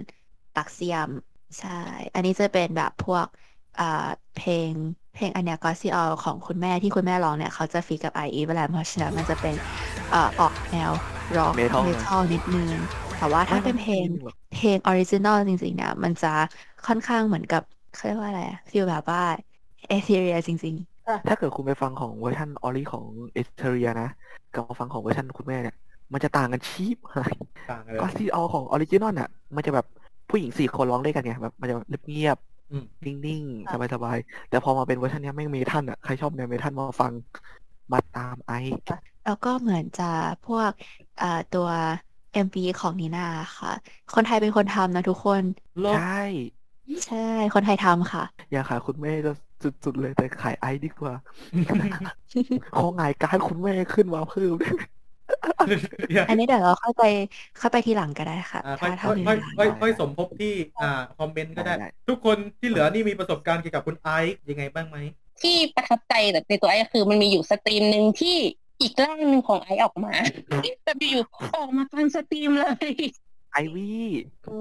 [0.55, 1.11] Luxiem
[1.59, 1.69] ใช่
[2.15, 3.27] อันนี้จะเป็นแบบพวก
[3.77, 3.85] อ่า
[4.33, 4.73] เพลง
[5.13, 9.55] เพลงอันเนี้ยก็ซีออของคุณแม่ที่คุณแม่ร้องเนี่ย เขาจะฟีกับไออีเวลาเพราะฉะนั้นมันจะเป็น
[10.09, 10.93] เอ่อออกแนว
[11.35, 12.73] ร็อก Metal เมทัลนิดนึง
[13.17, 16.29] แต่ว่าถ้าเป็นเพลงไม่หรอกเพลง original จริงๆเนี่ยมันจะ
[16.85, 19.21] ค่อนข้างเหมือนกับเขาเรียกว่าอะไร feel แบบว่า
[19.87, 20.77] Ethyria จริง
[21.27, 24.09] ถ้าเกิดคุณไปฟังของเวอร์ชัน ori ของ Ethyria นะ
[24.53, 25.75] กับมาฟังของเวอร์ชันคุณแม่เนี่ย
[26.13, 27.35] มันจะต่างกันชิบหาย
[27.71, 29.87] ต่างกันเลย ก็ที่เอาของ original อะ มันจะแบบ
[30.29, 31.75] ผู้หญิงสี่คนร้องด้วยกันไงแบบมันจะ
[32.11, 32.39] เงียบ
[32.71, 37.13] อืม ๆนิ่งๆสบายๆ แต่พอมาเป็นเวอร์ชันเนี้ยแม่งเมทัลอะ ใครชอบแนวเมทัลมาฟัง
[37.93, 40.11] มาตามไอๆ แล้วก็เหมือนจะ
[40.47, 40.71] พวก
[41.19, 41.69] เอ่อตัว
[42.33, 43.27] MV ของนีน่า
[43.59, 43.73] ค่ะ
[44.15, 45.43] คนไทยเป็นคนทำนะทุกคน
[45.95, 46.21] ใช่
[47.07, 47.17] ใช่
[47.55, 49.33] คนไทยทำค่ะ อยากขายคุณแม่จะ
[49.85, 51.15] สุดๆเลยแต่ขายไอดีกว่า
[52.77, 54.55] ขอหงายการ์ดคุณแม่ขึ้นมาเพิ่ม
[56.29, 57.03] อันนี้เดี๋ยวเราค่อยไป
[57.61, 64.99] ค่อยไปทีหลังก็ได้ค่ะอ่าค่อยถ้าถ้าค่อยมีค่อยเวลาค่อยค่อยสมทบที่อ่าคอมเมนต์ก็ได้ได้ ทุกคนที่เหลือนี่มีประสบการณ์เกี่ยวกับคุณไอซ์ยังไงบ้างไหม
[65.43, 68.37] ที่ประทับใจแบบในตัวไอก็คือมันมีอยู่ stream หนึ่งที่
[68.81, 70.13] อีกร่างหนึ่งของไอออกมา
[70.85, 72.93] แบบอยู่ๆออกมากลาง stream เลย
[73.53, 74.07] ไอวี่
[74.51, 74.57] อื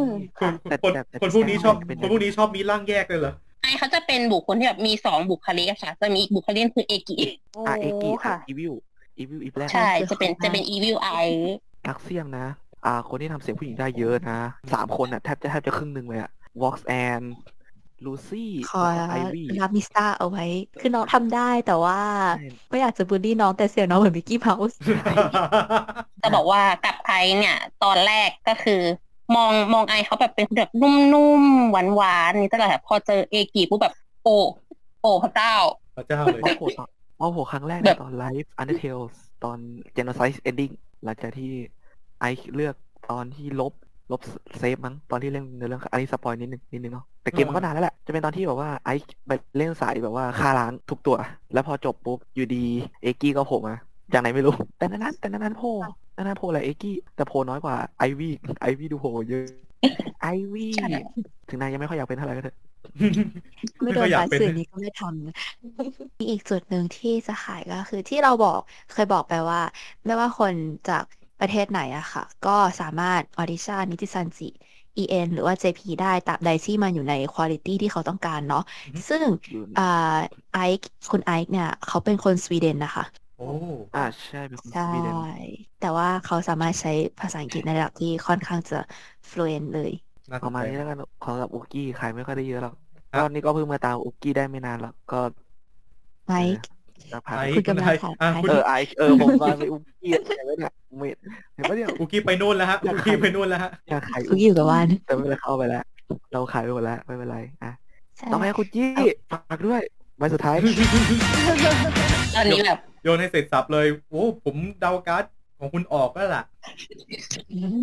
[0.00, 0.04] ม
[0.38, 7.16] คนแต่คนแต่แต่คนพวกนี้ชอบเป็นคนพวกนี้ชอบมีร่างแยกเลยเหรอไอเขาจะเป็นบุคคลที่แบบมีสองบุคลิกอะค่ะจะมีอีกบุคลิกคือเอกิ
[7.66, 8.72] อะเอกิค่ะอะอีวิว
[9.18, 11.08] อีวิวอีแบล็ใช่จะเป็นจะเป็นอีวิลไอ
[11.88, 12.46] ลักเซียมนะ
[12.86, 14.38] อ่า คนที่ทำเสียงผู้หญิงได้เยอะนะ
[14.72, 16.30] สามคนอะแทบจะแทบจะครึ่งหนึ่งเลยอะ
[16.62, 17.22] วอล์กแอน
[18.06, 20.44] ลูซี่ขอไอวี่รับมิสตาเอาไว้
[20.80, 22.00] คือน้องทำได้แต่ว่า
[22.38, 24.78] ใช่ไม่อยากจะบูลลี่น้องแต่เสียงน้องเหมือนมิกกี้เมาส์
[26.22, 28.80] จะบอกว่ากับไอเนี่ย ตอนแรกก็คือ
[29.34, 34.36] มองมองไอเขาแบบเป็นแบบนุ่มๆ หวานๆนี่ตลอดแบบพอเจอเอกิปุ๊บแบบ โอ้
[35.00, 35.54] โอ้พระเจ้า
[35.96, 36.88] พระเจ้าเลยพอโผล่ตอน
[37.18, 39.04] พอโผล่ครั้งแรกแบเนี่ยบตอน live Undertale
[39.44, 39.58] ตอน
[39.96, 40.72] Genocide Ending
[41.04, 41.50] หลังจากที่
[42.20, 42.74] ไอซ์เลือก
[43.10, 43.72] ตอนที่ลบ
[44.10, 44.20] ลบ
[44.58, 51.16] save มั้งตอนที่เล่นในเรื่องอันนี้ spoil นิดนึงนิดนึงเนาะแต่เกมมันก็นานแล้วแหละจะเป็นตอนที่แบบว่าไอซ์ไปเล่นสายแบบว่าฆ่าล้างทุกตัว
[51.52, 52.64] แล้วพอจบปุ๊บอยู่ดี
[53.02, 53.74] เอกี้ก็โผล่มา
[54.12, 55.72] จากไหนไม่รู้ แต่นั้นๆแต่นั้นๆโผล่
[56.16, 59.46] นั้นๆโผล่แหละเอกี้แต่โผล่น้อยกว่าไอวี่ไอวี่ดูโผล่เยอะ
[60.22, 60.88] ไอวี่ใช่
[61.48, 62.56] ถึงนายยังไม่ค่อยอยากเป็นเท่าไหร่ก็เถอะ
[63.82, 65.36] ไม่โดนค่อยอยาปากเป็นสื่อนี้ก็ไม่ทำนะ
[66.18, 68.60] มีอีกจุดหนึ่งที่จะขายก็คือที่เราบอก
[68.92, 69.60] เคยบอกไปว่า
[70.04, 70.52] ไม่ว่าคน
[70.88, 71.04] จาก
[71.40, 74.48] ประเทศไหนอะค่ะ ก็สามารถออดิชั่นนิติซันจิ
[74.96, 79.82] EN หรือว่า JP ได้ตราบใดที่มันอยู่ในคุณ i t y ที่เขาต้องการเนาะอือฮึซึ่งอยู่อ่า
[80.52, 83.04] ไอซ์คุณไอซ์เนี่ย เขาเป็นคนสวีเดนนะคะ
[83.36, 83.44] โอ้
[83.94, 85.18] อ่าใช่เป็นคนสใช่วีเดน
[85.78, 88.76] แต่ว่าเขาสามารถใช้ภาษาอังกฤษในระดับที่ค่อนข้างจะ
[89.30, 89.90] fluent เลย
[90.30, 92.74] น่าสประนมาณใจนี้แล้วกันของกับอุกกี้ขายไม่ค่อยได้เยอะหรอก
[93.10, 95.16] ครับตอนนี้ก็เพิ่งมาตามอุกกี้ได้ไม่นานหรอกก็
[96.26, 96.54] ไมค์
[97.12, 101.16] สักพักไอคุณซ์กำลังไอซ์ขายอะขายคุณเออไอเออผมมาไปอุกกี้เห็นไหมเนี่ยเมด
[101.54, 105.84] เห็นปะเนี่ยอุกี้ไปนู่นแล้วฮะอุกี้ไปนู่นแล้วฮะอยากขายคุกอยู่กับวันแต่ไม่เป็นไรเข้าไปแล้ว
[106.32, 107.72] เราขายไปหมดแล้วไม่เป็นไรอะ
[108.16, 108.90] ใช่ต่อไปคุณจี้
[109.32, 109.80] ฝากด้วย
[110.18, 110.56] ใบสุดท้าย
[112.34, 115.24] ตอนนี้แบบโยนให้เสร็จสับเลยโอ้ผมเดาการ์ด
[115.58, 116.42] ของคุณออกแล้วล่ะ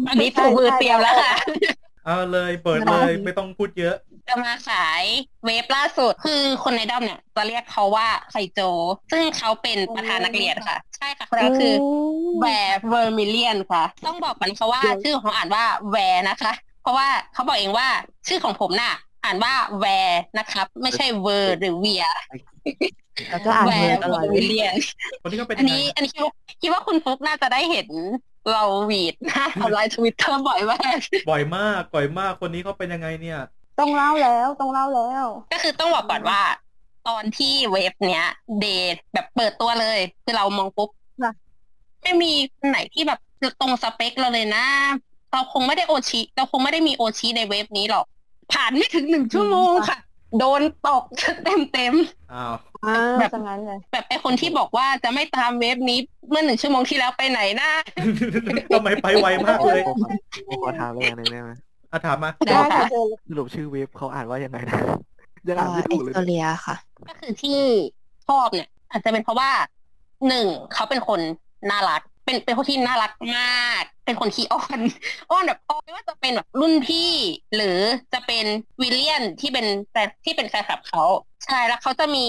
[0.09, 1.34] อันนี้ถูกมือเตรียมแล้วค่ะ
[2.05, 3.95] เอาเลยเปิดเลยไม่ต้องพูดเยอะ
[4.32, 5.03] จะมาขาย
[5.45, 8.59] wave ล่าสุด คือคนในด้อมเนี่ยจะเรียกเขาว่าไคโจ
[9.11, 11.73] ซึ่งเขาเป็นประธานนักเรียนค่ะ ใช่ค่ะคนนั้นก็คือ
[12.39, 16.51] แวร์เวอร์มิเลียนค่ะ ต้องบอกก่อนค่ะว่าชื่อของเขาอ่านว่าแวร์นะคะ
[16.82, 17.88] เพราะว่าเขาบอกเองว่า
[18.27, 18.93] ชื่อของผมน่ะ
[19.25, 22.05] อ่านว่าแวร์นะครับ ไม่ใช่เวอร์หรือเวีย
[23.32, 24.75] แล้วก็อ่านแวเวอร์ร์ตลอดมิเลียน
[25.21, 27.88] คนที่เขาเป็นอันยังไงนี้อันนี้คิดว่าคิดว่าคุณฟุกน่าจะได้เห็น
[28.51, 30.97] เราหวีดหน้าออนไลน์ทวิตเตอร์บ่อยมาก
[31.29, 33.39] บ่อยมาก บ่อยมาก คนนี้เขาเป็นยังไงเนี่ย
[33.82, 36.41] ต้องเล่าแล้วต้องเล่าแล้ว ก็คือต้องบอกก่อนว่า
[37.07, 38.25] ตอนที่ wave เนี้ย
[38.59, 40.89] เดทแบบเปิดตัวเลย คือเรามองปุ๊บ
[41.23, 41.34] ค่ะ
[42.01, 43.19] ไม่มีคนไหนที่แบบ
[43.61, 44.65] ตรงสเปคเราเลยนะ
[45.32, 48.05] เราคงไม่ได้โอชิ เราคงไม่ได้มีโอชิในเวฟนี้หรอก
[48.51, 49.97] ผ่านไม่ถึงหนึ่งชั่วโมงค่ะ
[50.39, 51.03] โดนตก
[51.43, 51.93] เต็มเต็ม
[52.34, 52.53] อ้าว
[52.86, 57.69] อ้าวแบบจังงั้นเลยๆแบบไอคนที่บอกว่าจะไม่ตามเวฟนี้เมื่อหนึ่งชั่วโมงที่แล้วไปไหนนะ
[58.73, 60.09] ทำไมไปไวมากเลยผมขอ
[60.47, 61.51] ผมขอถามอะไรอย่างหนึงได้ไหม
[61.91, 64.79] อะถามมาได้ได้ค่ะค่ะเจอสรุปชื่อเว็บเขาอ่านว่ายังไงนะ
[65.49, 66.75] ยังอ่านเอ่ไม่อเอถูกสเลยโตเรียค่ะ
[67.07, 67.59] ก็คือที่
[68.27, 69.51] ชอบเนี่ย อาจจะเป็นเพราะว่า
[70.27, 71.19] หนึ่งเขาเป็นคน
[71.71, 74.79] น่ารัก เป็นเป็นคนที่น่ารักมาก เป็นคนขี้อ้อน
[75.31, 77.11] อ้อนแบบอ้อนไม่ว่าจะเป็นแบบรุ่นพี่
[77.55, 77.77] หรือ
[78.13, 78.45] จะเป็น
[78.81, 81.03] วิลเลียนที่เป็นแฟนที่เป็นแฟนคลับเขา
[81.45, 82.25] ใช่แล้วเขาจะมี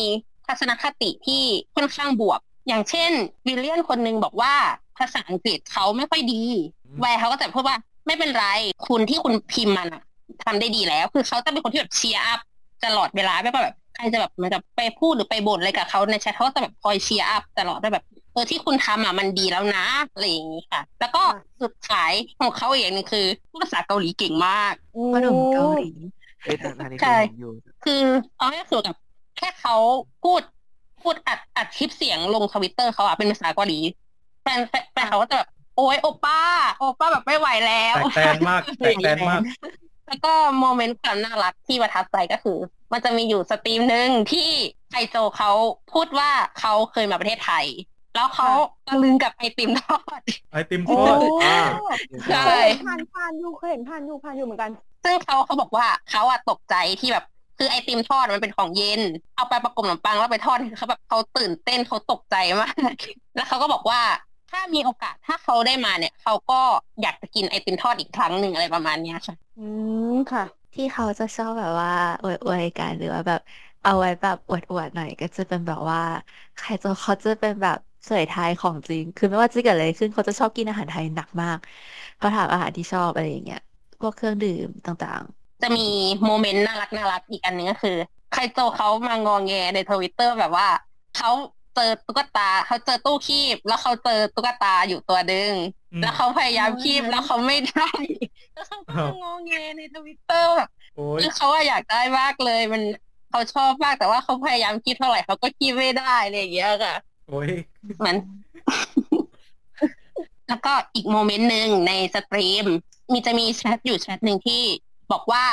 [0.46, 1.42] ทัศนคติที่
[1.74, 3.10] ค่อนข้างบวก อย่างเช่น
[3.46, 4.54] วิลเลียนคนหนึงบอกว่า
[4.98, 6.42] ภาษาอังกฤษเขาไม่ค่อยดี
[6.84, 7.76] อืมแวร์เขาก็จะพูดว่า
[8.06, 8.46] ไม่เป็นไร
[8.88, 10.02] คุณที่คุณพิมพ์มันอะ
[10.44, 12.40] ทำได้ดีแล้ว คือเขาจะเป็นคนที่แบบ cheer up
[12.84, 21.22] ตลอดเวลาไม่ว่าแบบใครจะแบบเหมือนกับไปพูดหรือไปบ่นอะไรกับเขาในแชทเขาก็จะแบบคอย cheer up ตลอดว่าแบบเออที่คุณทำอะมันดีแล้วนะอะไรอย่างนี้ค่ะ แล้วก็
[21.62, 24.74] สุดท้ายของเขาอีกอย่างหนึ่งคือพูดภาษาเกาหลีเก่งมาก
[25.12, 25.90] พ่อหนุ่มเกาหลี
[26.42, 27.52] เอ้ยทางทางนี้ใช่เคยเห็นอยู่
[27.84, 28.00] คือ
[28.38, 28.96] เอาให้คือกับ
[29.38, 29.76] แค่เขา
[30.22, 30.40] พูด
[31.02, 33.78] พูดอัดอัดคลิปเสียงลงทวิตเตอร์เขาอะเป็นภาษาเกาหลี
[34.42, 36.40] แฟนแฟนแฟนเขาก็จะแบบ โอ๊ยโอป้า
[36.78, 39.40] โอป้าแบบไม่ไหวแล้วแตกแตนมากแตกแตนมาก
[40.06, 42.58] แล้วก็ moment ความน่ารักที่ประทับใจก็คือ
[42.92, 44.48] มันจะมีอยู่ stream หนึ่งที่
[44.92, 45.50] ไอโจเขา
[45.92, 47.66] พูดว่าเขาเคยมาประเทศไทย
[48.14, 48.50] แล้วเขา
[48.86, 50.20] ตะลึงกับไอติมทอด
[50.52, 51.60] โอ้ไอติมทอดอ่า
[52.30, 54.70] ใช่เคยเห็นผ่านผ่านอยู่เคยเห็นผ่านอยู่ผ่านอยู่เหมือนกัน
[55.04, 57.24] ซึ่งเขาเขาบอกว่าเขาอะตกใจที่แบบ
[57.58, 59.00] คือไอติมทอดมันเป็นของเย็น
[59.36, 62.74] เอาไปประกบขนมปังแล้วไปทอดเขาแบบเขาตื่นเต้นเขาตกใจมาก
[63.34, 64.00] แล้วเขาก็บอกว่า
[64.52, 66.60] ถ้ามีโอกาสถ้าเขาได้มาเนี่ย เขาก็
[67.02, 69.60] อยากจะกินไอติมทอดอีกครั้งหนึ่งอะไรประมาณเนี้ยค่ะ อื
[69.96, 70.42] มค่ะ
[70.74, 71.90] ที่เขาจะชอบแบบว่า
[72.22, 73.40] อวดอวยกันหรือว่าแบบ
[73.82, 76.00] เอาไว้แบบอวดอวดหน่อยก็จะเป็นแบบว่า
[76.56, 81.58] ใครจะเขาจะเป็นแบบสายไทยของจริง คือไม่ว่าจะเกิดอะไรขึ้นเขาจะชอบกินอาหารไทยหนักมาก
[82.16, 83.58] เขาถามอาหารที่ชอบอะไรอย่างเงี้ย
[84.00, 85.22] พวกเครื่องดื่มต่าง
[85.62, 85.82] จะมี
[86.24, 87.96] moment น่ารักน่ารักอีกอันหนึงก็คือ
[88.30, 90.66] ไคโจเขามางองแงในทวิตเตอร์แบบว่า
[91.12, 91.28] เขา
[91.74, 95.54] เจอตุ๊กตาเขาเจอตู้คีบ แล้วเขาเจอตุ๊กตาอยู่ตัวดึง
[95.92, 97.90] อืมแล้วเขาพยายามคีบแล้วเขาไม่ได้
[98.54, 102.82] แล้วเขาก็มางองแงในทวิตเตอร์แบบโอ้ยคือเขาอะอยากได้มากเลย มัน
[103.30, 106.94] เขาชอบมากแต่ว่าเขาพยายามคีบเท่าไหร่เขาก็คีบไม่ได้อะไรอย่างเงี้ยค่ะ
[107.28, 107.50] โอ้ย
[107.98, 108.16] เหมือน
[110.48, 112.66] แล้วก็อีก moment หนึ่งใน stream
[113.12, 114.62] มีจะมีแชทอยู่แชทหนึ่งที่
[115.12, 115.44] บอกว่า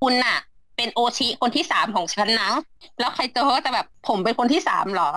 [0.00, 0.38] คุณน่ะ
[0.76, 2.50] เป็นโอชิคนที่สามของฉันนะ
[2.98, 5.10] แล้วใครเจอเขาก็จะแบบผมเป็นคนที่สามเหรอ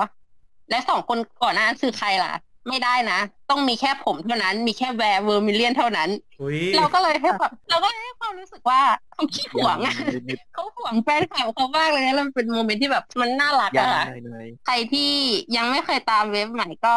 [0.71, 2.33] และสองคนก่อนหน้านั้นคือใครล่ะ
[2.69, 3.19] ไม่ได้นะ
[3.49, 6.09] ต้องมีแค่ผมเท่านั้น มีแค่ Ver Vermillion เท่านั้น
[6.39, 8.81] โอ้ยเราก็เลยให้ความเราก็เลยให้ความรู้สึกว่า
[9.13, 9.95] เขาขี้หวงอะ
[10.27, 15.11] นิดเขาหวงแฟนคลับเขามากเลยนะแล้วมันเป็น moment ที่แบบมันน่ารักๆยาอะงหน่อยใครที่
[15.55, 16.95] ยังไม่เคยตาม wave ใหม่ก็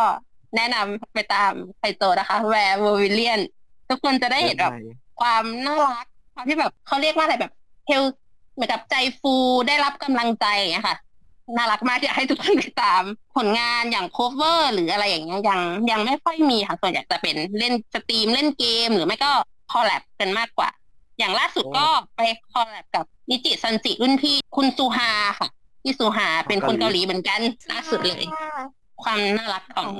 [0.57, 3.41] แนะนำไปตามไคโจนะคะแวร์เวอร์วิเลียน
[3.89, 4.83] ทุกคนจะได้เห็นแบบใหม่
[5.21, 7.53] ความน่ารักความที่แบบเขาเรียกว่าอะไรแบบ
[7.87, 8.03] heal
[8.55, 9.35] เหมือนกับใจฟู
[9.69, 10.97] ได้รับกำลังใจอย่างเงี้ยค่ะ
[11.57, 13.03] น่ารักมากอยากให้ทุกคนไปตาม
[13.37, 19.31] ผลงานอย่าง cover หรืออะไรอย่างเงี้ยยังยังไม่ค่อยมีค่ะส่วนใหญ่จะเป็นเล่น stream เล่นเกม หรือไม่ก็
[19.73, 20.71] collab กันมากกว่า
[21.19, 21.87] อย่างล่าสุดก็
[22.17, 22.21] ไป
[22.53, 25.49] collab กับ NIJISANJI รุ่นพี่คุณ Suha ค่ะ
[25.83, 27.41] พี่ Suha เป็นคนเกาหลีเหมือนกัน
[27.71, 28.25] ล่าสุดเลย
[29.03, 29.91] ความน่ารักของ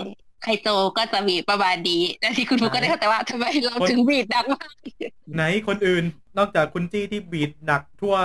[0.43, 0.69] ไคโจ
[0.99, 4.75] ก็จะมีประมาณนี้แต่ที่คุณฟุกก็ได้เข้าใจว่าทำไมเราถึงบีดดังมาก
[5.35, 6.05] ไหนคนอื่น
[6.39, 8.17] นอกจากคุณจี้ที่บีดหนักทั่ว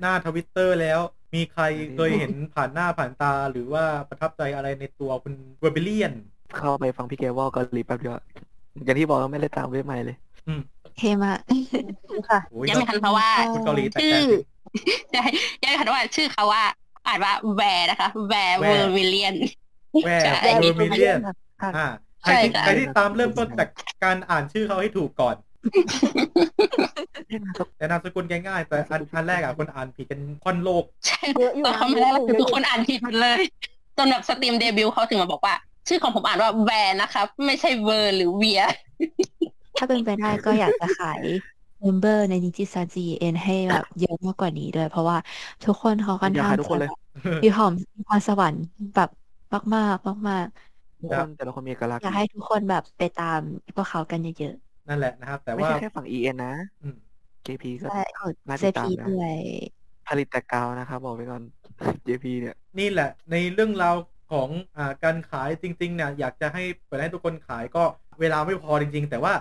[0.00, 1.00] หน้าทวิตเตอร์แล้ว
[1.34, 1.62] มีใคร
[1.96, 6.12] เคยเห็นผ่านหน้าผ่านตาหรือว่าประทับใจอะไรในตัวคุณเวอร์เบเลียน
[6.56, 8.24] เข้าไปฟังพี่แกว่าเกาหลีแป๊บเดียวอะ
[8.84, 11.38] อย่างที่บอกว่าไม่ได้ตามเว็บใหม่เลยๆเท่มาก
[12.30, 14.28] ค่ะโอ้ยยังไม่ทันเพราะว่าคุณเกาหลีแต่ชื่อ
[15.10, 15.30] แต่ใช่
[15.62, 16.64] ยังไม่ทันว่าชื่อเขาว่า
[17.06, 19.34] อ่านว่าแวร์นะคะ แวร์เวอร์วิเลียน
[20.04, 21.18] แวร์ใช่เวอร์เบเลียน
[21.62, 21.86] ค่ะอ่า
[22.22, 23.68] ใครที่ใช่ค่ะใครที่ตามเริ่มต้นจาก
[24.04, 25.36] การอ่านชื่อเขาให้ถูกก่อน
[27.76, 33.40] แต่นามสกุลง่ายๆ แต่อันอันแรกอะคนอ่านผิดกันค่อนโลกใช่เยอะอยู่ตอนนะเขาไม่ได้แล้วเยคืออะอยู่ทุกคนอ่านผิดหมดเลย
[33.96, 35.54] จนแบบสตรีมเดบิวต์เขาถึงมาบอกว่า
[35.88, 38.62] ชื่อของผมอ่านว่าแวร์นะครับไม่ใช่เวอร์หรือเวีย
[39.78, 41.22] ถ้าเป็นไปได้ก็อยากจะขาย
[41.80, 45.16] เมมเบอร์ในนิจิซันจีเอ็นให้แบบเยอะมากกว่านี้ด้วย เพราะว่า
[45.66, 48.64] ทุกคนเขาค่อนอยากข้างขายทุกคนเลยจะมีความมีความสวรรค์
[48.94, 49.10] แบบ
[49.74, 50.46] มากๆมาก
[51.00, 53.40] ทุกคนแต่ละคนมีเอกลักษๆณ์อยากให้ทุกคนแบบไปตาม
[53.74, 54.54] พวกเขากันเยอะ
[54.88, 56.96] นั่นแหละนะครับ แต่ไม่ว่าใช่แค่ฝั่ง EN นะอืม
[57.46, 59.36] JP ๆก็ใช่ของน่าเซติดตามพีนะด้วย
[60.08, 61.42] ผลิตแต่กาวนะครับ บอกไว้ก่อน
[62.06, 63.96] JP เนี่ย นี่แหละ ในเรื่องราว
[64.32, 67.84] ของอ่าการขายจริง ๆ เนี่ย อยากจะให้เปิดให้ทุกคนขายก็
[68.20, 69.32] เวลาไม่พอจริง ๆ แต่ว่า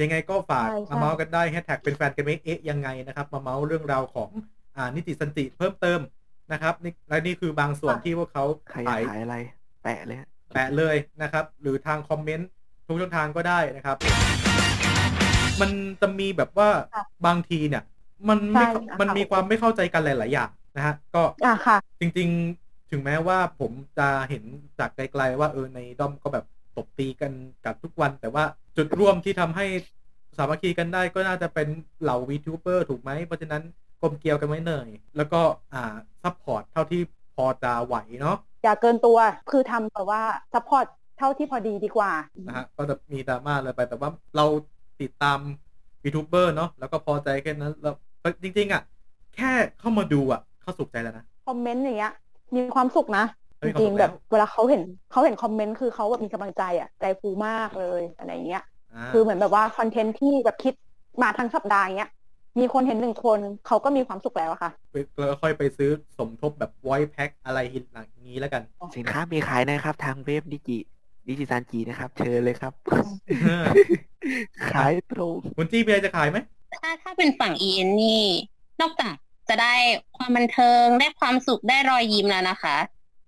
[0.00, 4.30] ยังไงก็ฝากใช่ใช่มาเมาส์กันได้แฮชแท็กเป็นแฟนกันไหมเอ๊ะยังไงนะครับ มาเมาส์เรื่องราวของ
[4.76, 6.00] อ่า NIJISANJI เพิ่มเติม
[6.52, 9.36] นะครับนี่และนี่คือบางส่วนที่พวกเขาใครอยากขายขายอะไร
[9.82, 12.48] แปะเลยฮะแปะเลยนะครับ หรือทางคอมเมนต์
[12.86, 13.96] ทุกช่องทางก็ได้นะครับ
[15.60, 17.82] มันจะมีแบบว่าค่ะบางทีเนี่ย
[18.28, 22.28] มันไม่ใช่ค่ะมันมีความไม่เข้าใจกันหลาย ๆ อย่างนะฮะก็อะค่ะจริง
[22.60, 24.44] ๆ ถึงแม้ว่าผมจะเห็น
[24.78, 26.44] จากไกล ๆ ว่าเออในด้อมก็แบบ
[26.76, 27.32] ตบตีกัน
[27.64, 28.44] กับทุกวัน แต่ว่า
[28.76, 29.66] จุดร่วมที่ทำให้
[30.36, 31.68] สามัคคีกันได้ก็น่าจะเป็น
[32.02, 33.62] เหล่าวีทูเบอร์ถูกไหม เพราะฉะนั้น
[34.02, 35.40] กลมเกลียวกันไว้หน่อยแล้วก็
[35.72, 37.00] อ่า support เท่าที่
[37.34, 39.18] พอจะไหวเนาะอย่าเกินตัว
[39.50, 40.22] คือทำแบบว่า
[40.54, 40.86] support
[41.18, 42.12] เท่าที่พอดีดีกว่า
[42.46, 44.44] นะฮะก็จะมีดราม่าอะไรไปแต่ว่าเรา
[45.00, 45.38] ติดตาม
[46.04, 47.94] วีทูเบอร์เนาะแล้วก็พอใจแค่นั้นแล้ว
[48.42, 48.82] จริง ๆ อะ
[49.36, 52.12] แค่เข้ามาดูอะเขาสุขใจแล้วนะคอมเมนต์อย่างเงี้ย
[52.56, 53.24] มีความสุขนะ
[53.58, 58.62] เฮ้จยริงเขาสุขๆแบบแล้วเวลาเขาเห็นเขาเห็นคอมเมนต์คือเขาแบบมีกำลังใจอะใจฟูมากเลยอะไรอย่างเงี้ย
[58.92, 60.74] อ่าคือเหมือนแบบว่าคอนเทนต์ที่แบบคิด
[61.22, 62.10] มาทั้งสัปดาห์อย่างเงี้ย
[62.60, 67.58] มีคนเห็นหนึ่งคนเขาก็มีความสุขแล้วอะค่ะแล้วก็ค่อยไปซื้อสมทบแบบ voice pack อะไร
[67.92, 68.62] หลังนี้แล้วกัน
[68.96, 70.78] สินค้ามีขายนะครับทางเว็บดิจิ
[71.28, 72.72] ดิจิซันจีนะครับ เชิญเลยครับ
[74.72, 76.38] ขายตรงคุณจี้มีอะไรจะขายไหม
[76.74, 78.24] ถ้าถ้าเป็นฝั่ง EN นี่
[78.80, 79.14] นอกจาก
[79.48, 79.74] จะได้
[80.16, 82.76] ความบันเทิงได้ความสุขได้รอยยิ้มแล้วนะคะ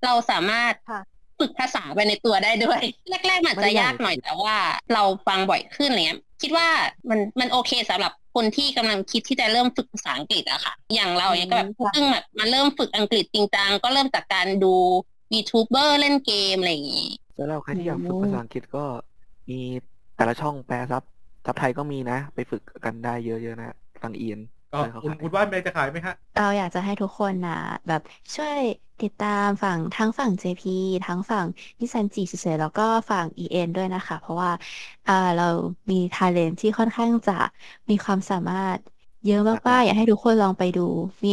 [0.04, 1.00] เราสามารถค่ะ
[1.38, 2.80] ฝึกภาษาไปในตัวได้ด้วย
[3.26, 4.56] แรกๆมันอาจจะยากหน่อยแต่ว่า
[4.92, 6.68] เราฟังบ่อยขึ้นอะไรเงี้ยคิดว่า
[7.08, 14.74] มันมันโอเคสำหรับคนที่กำลังคิดที่จะเริ่มฝึกภาษาอังกฤษอะค่ะ อย่างเราเนี่ยก็แบบค่ะเพิ่งแบบมาเริ่มฝึกอังกฤษจริงจังก็เริ่มจากการดู
[15.32, 18.80] VTuber เล่นเกมอะไรอย่างงี้ สำหรับใครที่อยากฝึกภาษาอังกฤษก็
[19.50, 19.54] มี
[20.14, 21.02] แต่ละช่องแปลซับ
[21.46, 23.66] ซับไทยก็มีนะ ไปฝึกกันได้เยอะๆนะ
[24.02, 24.40] ฟังเอียน
[24.72, 27.52] ก็คุณคุณว่านมีอะไรจะขายไหมฮะ เราอยากจะให้ทุกคนนะ
[27.86, 28.00] แบบ
[28.34, 28.58] ช่วย
[29.00, 30.70] ติดตามฝั่งทั้งฝั่ง JP
[31.04, 31.46] ทั้งฝั่ง
[31.80, 34.50] นิสันจีเฉยๆแล้วก็ฝั่ง EN ด้วยนะคะ เพราะว่า
[35.06, 35.44] อ่าเรา
[35.90, 37.32] มีท a เลนที่ค่อนข้างจะ
[37.90, 38.78] มีความสามารถ
[39.24, 40.80] เยอะมากๆ อยากให้ทุกคนลองไปดู
[41.24, 41.30] มี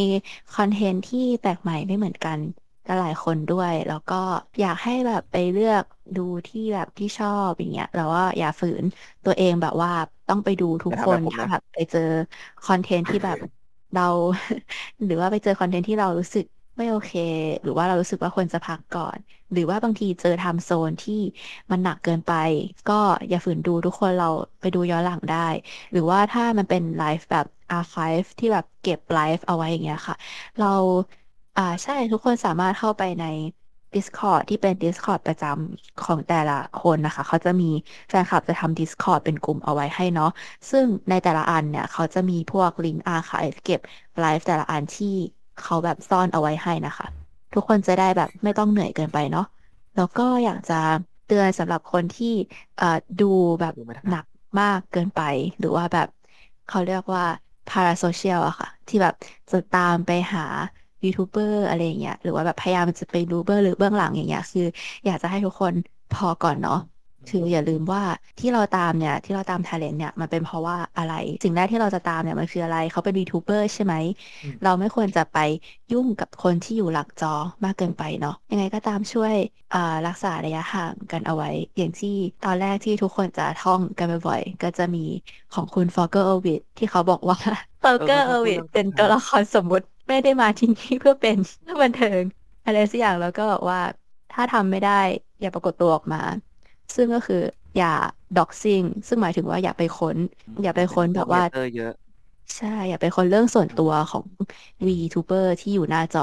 [0.51, 4.15] คอนเทนต์ที่แปลกใหม่ไม่เหมือนกันกับ หลายคนด้วย แล้วก็
[4.59, 5.83] อยากให้แบบไปเลือก
[6.15, 8.85] ดูที่แบบที่ชอบอย่างเงี้ยแล้วว่าอย่าฝืน
[9.23, 9.91] ตัวเองแบบว่า
[10.27, 11.99] ต้องไปดูทุกอย่าคทำนแบบผมถ้านะแบบไปเจอ
[12.63, 13.37] คอนเทนต์ที่แบบ
[13.91, 14.01] เรา
[15.03, 16.45] หรือว่าไปเจอคอนเทนต์ที่เรารู้สึก
[16.77, 17.11] ไม่โอเค
[17.63, 19.19] หรือว่าเรารู้สึกว่าควรจะพักก่อน
[19.51, 21.13] หรือว่าบางทีเจอ time zone ที่
[21.71, 22.31] มันหนักเกินไป
[22.87, 22.93] ก็
[23.29, 24.25] อย่าฝืนดูทุกคนเรา
[24.59, 25.37] ไปดูย้อนหลังได้
[25.91, 30.15] หรือว่าถ้ามันเป็นไลฟ์แบบอาร์ไ v ฟที่แบบเก็บไลฟ์เอาไว้อย่างเงี้ยค่ะ
[30.57, 30.67] เรา
[31.55, 33.23] อ่าใช่ทุกคนสามารถเข้าไปใน
[33.93, 37.65] Discord ที่เป็น Discord ประจำของแต่ละคนนะคะ เขาจะมี
[38.09, 40.27] แฟนคลับจะทำ Discord เป็นกลุ่มเอาไว้ให้เนาะ
[40.69, 43.79] ซึ่งในแต่ละอันเนี่ย เขาจะมีพวกลิงก์อาร์คายเก็บ
[44.19, 45.07] ไลฟ์แต่ละอันที่
[45.57, 47.05] เขาแบบซ่อนเอาไว้ให้นะคะ
[47.53, 49.43] ทุกคนจะได้แบบไม่ต้องเหนื่อยเกินไปเนาะ
[49.95, 50.73] แล้วก็อยากจะ
[51.25, 52.27] เตือนสำหรับคนที่
[52.75, 52.85] เอ่อ
[53.19, 53.25] ดู
[53.59, 54.25] แบบดูไม่ทันหนัก
[54.59, 55.19] มากเกินไป
[55.59, 56.07] หรือว่าแบบ
[56.65, 57.23] เขาเรียกว่า
[57.67, 59.13] parasocial อะค่ะ ที่แบบ
[59.51, 60.41] จะตามไปหา
[61.03, 64.61] ยูทูบเบอร์อะไรอย่างเงี้ยหรือว่าแบบพยายามจะไปดูเบื้องหรือเบื้องหลังอย่างเงี้ยคือ
[65.05, 65.73] อยากจะให้ทุกคน
[66.11, 66.75] พอก่อนเนาะ
[67.27, 68.01] คืออย่าลืมว่า
[68.39, 71.11] ที่เราตามเนี่ยที่เราตามท a เลนเนี่ยมันเป็นเพราะว่าอะไร
[71.43, 73.95] สิ่งแรกที่เราจะตามเนี่ยมันคืออะไรเขาเป็นวีทูเบอร์ใช่ไหม
[74.43, 75.37] อืมเราไม่ควรจะไป
[75.91, 77.27] ยุ่งกับคนที่อยู่หลักจอ
[77.65, 79.35] มากเกินไปเนาะยังไงก็ตามช่วย
[79.71, 82.09] อ่ารักษาระยะห่างกันเอาไว้ อย่างที่
[82.41, 84.99] ตอนแรกที่ทุกคนจะท่องกันบ่อยๆ ก็จะมี
[85.51, 87.37] ของคุณ Fulgur Ovid ที่เขาบอกว่า
[87.83, 91.37] Fulgur Ovid เป็นตัวละครสมมุติ ไม่ได้มาที่นี่เพื่อเป็น
[91.81, 92.23] บันเทิง
[92.63, 93.79] อะไรสักอย่างแล้วก็บอกว่า
[94.31, 94.91] ถ้าทำไม่ได้
[95.39, 96.17] อย่าปรากฏตัวออกมา
[96.95, 97.35] ซึ่งก็คือ
[97.75, 97.87] อย่า
[98.35, 100.17] doxxing ซึ่งหมายถึงว่าอย่าไปค้น
[100.63, 101.93] อย่าไปค้นแบบว่าเตอร์เยอะ
[102.57, 104.25] ใช่ อย่าไปค้นเรื่องส่วนตัวของ
[104.87, 106.21] VTuber ที่อยู่หน้าจอ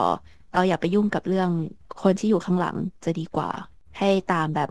[0.50, 1.50] เราอย่าไปยุ่งกับเรื่อง
[1.98, 3.50] คนที่อยู่ข้างหลังจะดีกว่า
[3.98, 4.68] ให้ตามแบบ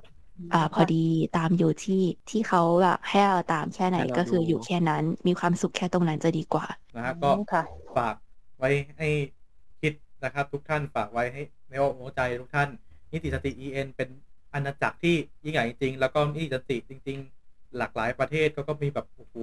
[0.52, 0.96] อ่าพอดี
[1.34, 1.96] ตามอยู่ที่
[2.30, 7.62] ที่เขาแบบให้เราตามแค่ไหนให้เราก็คือดูอยู่แค่นั้น มีความสุขแค่ตรงนั้นจะดีกว่านะฮะก็ค่ะ
[7.96, 8.16] ฝาก
[8.58, 9.10] ไว้ให้
[9.82, 9.94] คิด
[10.24, 12.70] นะครับ ทุกท่านฝากไว้ให้ในอกในใจทุกท่าน
[13.12, 14.10] นิติสติ EN เป็น
[14.54, 19.36] อาณาจักรที่ยิ่งใหญ่จริงๆแล้วก็นิติสติจริง ๆ หลากหลายประเทศก็ก็มีแบบโอ้โห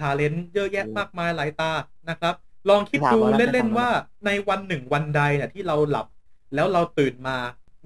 [0.00, 1.72] talent เยอะแยะมากมายหลายตา
[2.10, 2.34] นะครับ
[2.68, 3.88] ลองคิดถามดูว่าแล้วเล่นจะทำอะไรๆว่า
[4.26, 6.06] ในวันหนึ่งวันใดเนี่ยที่เราหลับ
[6.54, 7.36] แล้วเราตื่นมา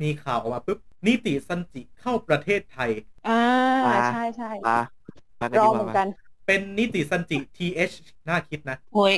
[0.03, 2.91] มีข่าวออกมาปุ๊บนิติสันจิเข้าประเทศไทย
[3.26, 3.33] อ่า
[3.83, 4.78] อ่าใช่ใช่ปะ
[5.41, 6.07] ปะกันรดีอกว่าเหมือนไหมกัน
[6.47, 7.95] เป็นนิติสันจิ TH
[8.28, 9.14] น่าคิดนะโอ้ย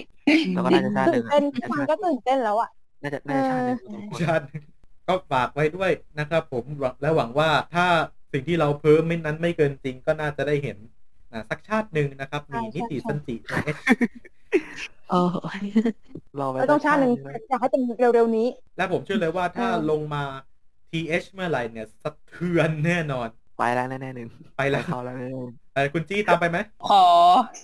[0.54, 2.70] แล้วก็น่าจะชาติหตื่นึ่นงเต้นฟังก็ตื่นเต้นแล้วอะ
[3.02, 4.44] น่าจะน่าจะชาติหนึ่งทุกคนชาติ
[5.08, 6.64] ก็ฝากไว้ด้วยนะครับผม
[7.00, 7.86] และหวังว่าถ้า
[8.32, 10.78] สิ่งที่เราเพิ่มไม่นั้นไม่เกินจริงก็น่าจะได้เห็น
[11.32, 13.78] อ่าสักชาติหนึ่งนะครับ มีใช่ใช่นิติสันจิ TH
[15.10, 15.36] โอ้โห
[16.40, 17.82] รอไว้ไม่ต้องชาติหนึ่งไหมอยากให้เป็น
[18.14, 20.22] เร็วๆนี้ และผมเชื่อเลยว่าถ้าเออ ลงมา
[20.90, 23.28] TH เมื่อไหร่เนี่ยสะเทือนแน่นอน
[23.59, 25.28] ไปแล้วแน่ๆหนึ่งไปแล้ว เขาแล้วแน่
[25.74, 27.05] เออคุณจี้ตามไปไหมขอ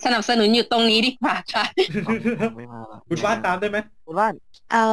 [0.03, 4.33] สนับสนุนอยู่ตรงนี้ดีกว่าค่ะๆไม่มาละคุณว่านตามได้ไหมคุณว่าน
[4.71, 4.85] เอา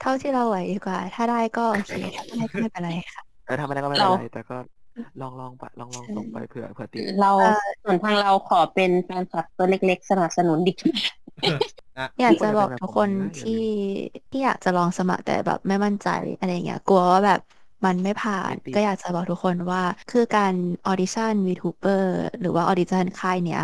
[0.00, 4.56] เท่าที่เราไหวดีกว่า ถ้าได้ก็โอเคถ้าไม่ได้ก็ไม่เป็นไรค่ะ เออทำอะไรก็ไม่เป็นเราไรแต่ก็
[5.20, 7.32] ลองลองปะลองลองส่งไปเผื่อเผื่อติดเรา
[7.84, 10.96] ส่วนทางเราขอเป็นแฟนคลับตัวเล็กๆ สนับสนุนดีกว่า
[11.98, 13.62] อะอยากจะบอกทุกคนทุกคนจะเป็นแบบผมนะที่
[14.30, 16.08] ที่อยากจะลองสมัครแต่แบบไม่มั่นใจ
[16.38, 17.40] อะไรเงี้ยกลัวว่าแบบ
[17.84, 20.54] มันไม่ผ่านไม่ติดก็อยากจะบอกทุกคนว่า คือการ
[20.86, 22.02] audition VTuber
[22.40, 23.60] หรือว่า audition ค่ายเนี้ย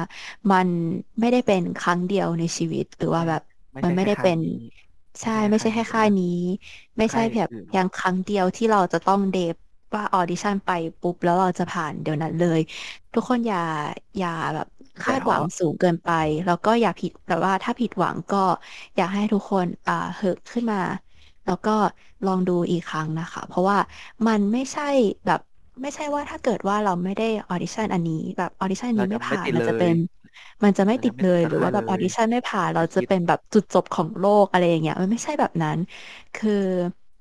[0.50, 0.68] มัน
[1.20, 3.42] ไม่ได้เป็นครั้งเดียวในชีวิต หรือว่าแบบ
[3.84, 4.38] มันไม่ได้เป็น
[5.20, 6.26] ใช่ไม่ใช่แค่ค่ายนี้
[6.98, 9.54] ไม่ใช่แบบค่ายอื่นเพียงครั้งเดียวที่เราจะต้องแบบ
[9.94, 12.60] ว่า audition ไปปุ๊บ แล้วเราจะผ่านเดี๋ยวนั้นเลย
[13.14, 13.58] ทุกคนอย่า
[14.16, 14.66] อย่าแบบ
[15.00, 16.08] คาดหวังสูงเกินไป
[16.44, 18.36] แล้วก็อย่าผิดแต่ว่าถ้าผิดหวังก็
[18.96, 20.78] อยากให้ทุกคนอ่าฮึดขึ้นมา
[21.46, 21.70] แล้วก็
[22.24, 23.78] ลองดูอีกครั้งนะคะ เพราะว่า
[24.26, 24.82] มันไม่ใช่
[25.26, 25.40] แบบ
[25.82, 29.94] ไม่ใช่ว่าถ้าเกิดว่าเราไม่ได้ audition อันนี้แบบ audition นี้ไม่ผ่านมันจะเป็น
[30.64, 35.78] มันจะไม่มันจะติดไม่เลยติดหรือว่าแบบเลยออดิชั่นไม่ผ่านเราไม่จะคิดเป็นแบบจุดจบของโลกอะไรอย่างเงี้ยมันไม่ใช่แบบนั้น
[36.34, 36.50] คือ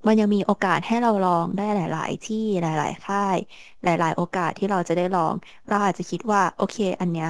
[0.06, 3.36] มันยังมีโอกาสให้เราลองได้หลาย ๆ ที่หลาย ๆ ค่าย
[3.82, 5.34] หลาย ๆ โอกาสที่เราจะได้ลอง
[5.68, 7.28] เราอาจจะคิดว่า โอเค อันเนี้ย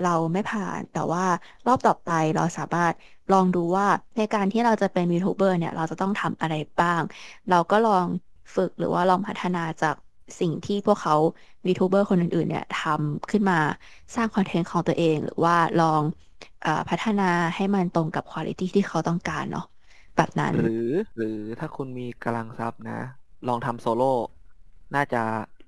[0.00, 1.22] เราไม่ผ่านแต่ว่า
[1.66, 2.94] รอบต่อไปเราสามารถ
[3.32, 7.02] ลองดูว่าในการที่เราจะเป็นยูทูบเบอร์เนี่ยเราจะต้องทำอะไรบ้าง
[7.48, 8.06] เราก็ลอง
[8.54, 9.96] ฝึกหรือว่าลองพัฒนาจาก
[10.40, 11.14] สิ่งที่พวกเขา
[11.66, 13.54] ยูทูบเบอร์คนอื่นๆเนี่ยทำขึ้นมา
[14.14, 16.02] สร้างคอนเทนต์ของตัวเอง หรือว่าลอง
[16.60, 17.22] เอ่อพัฒนา
[17.54, 19.62] ให้มันตรงกับคุณภาพที่เขาต้องการเนาะ
[20.16, 20.62] แบบนั้นหรือ
[21.16, 21.26] หรือ
[21.58, 22.92] ถ้าคุณมีกำลังทรัพย์นะ
[23.46, 24.04] ลองทำโซโล่
[24.94, 25.18] น่าจะ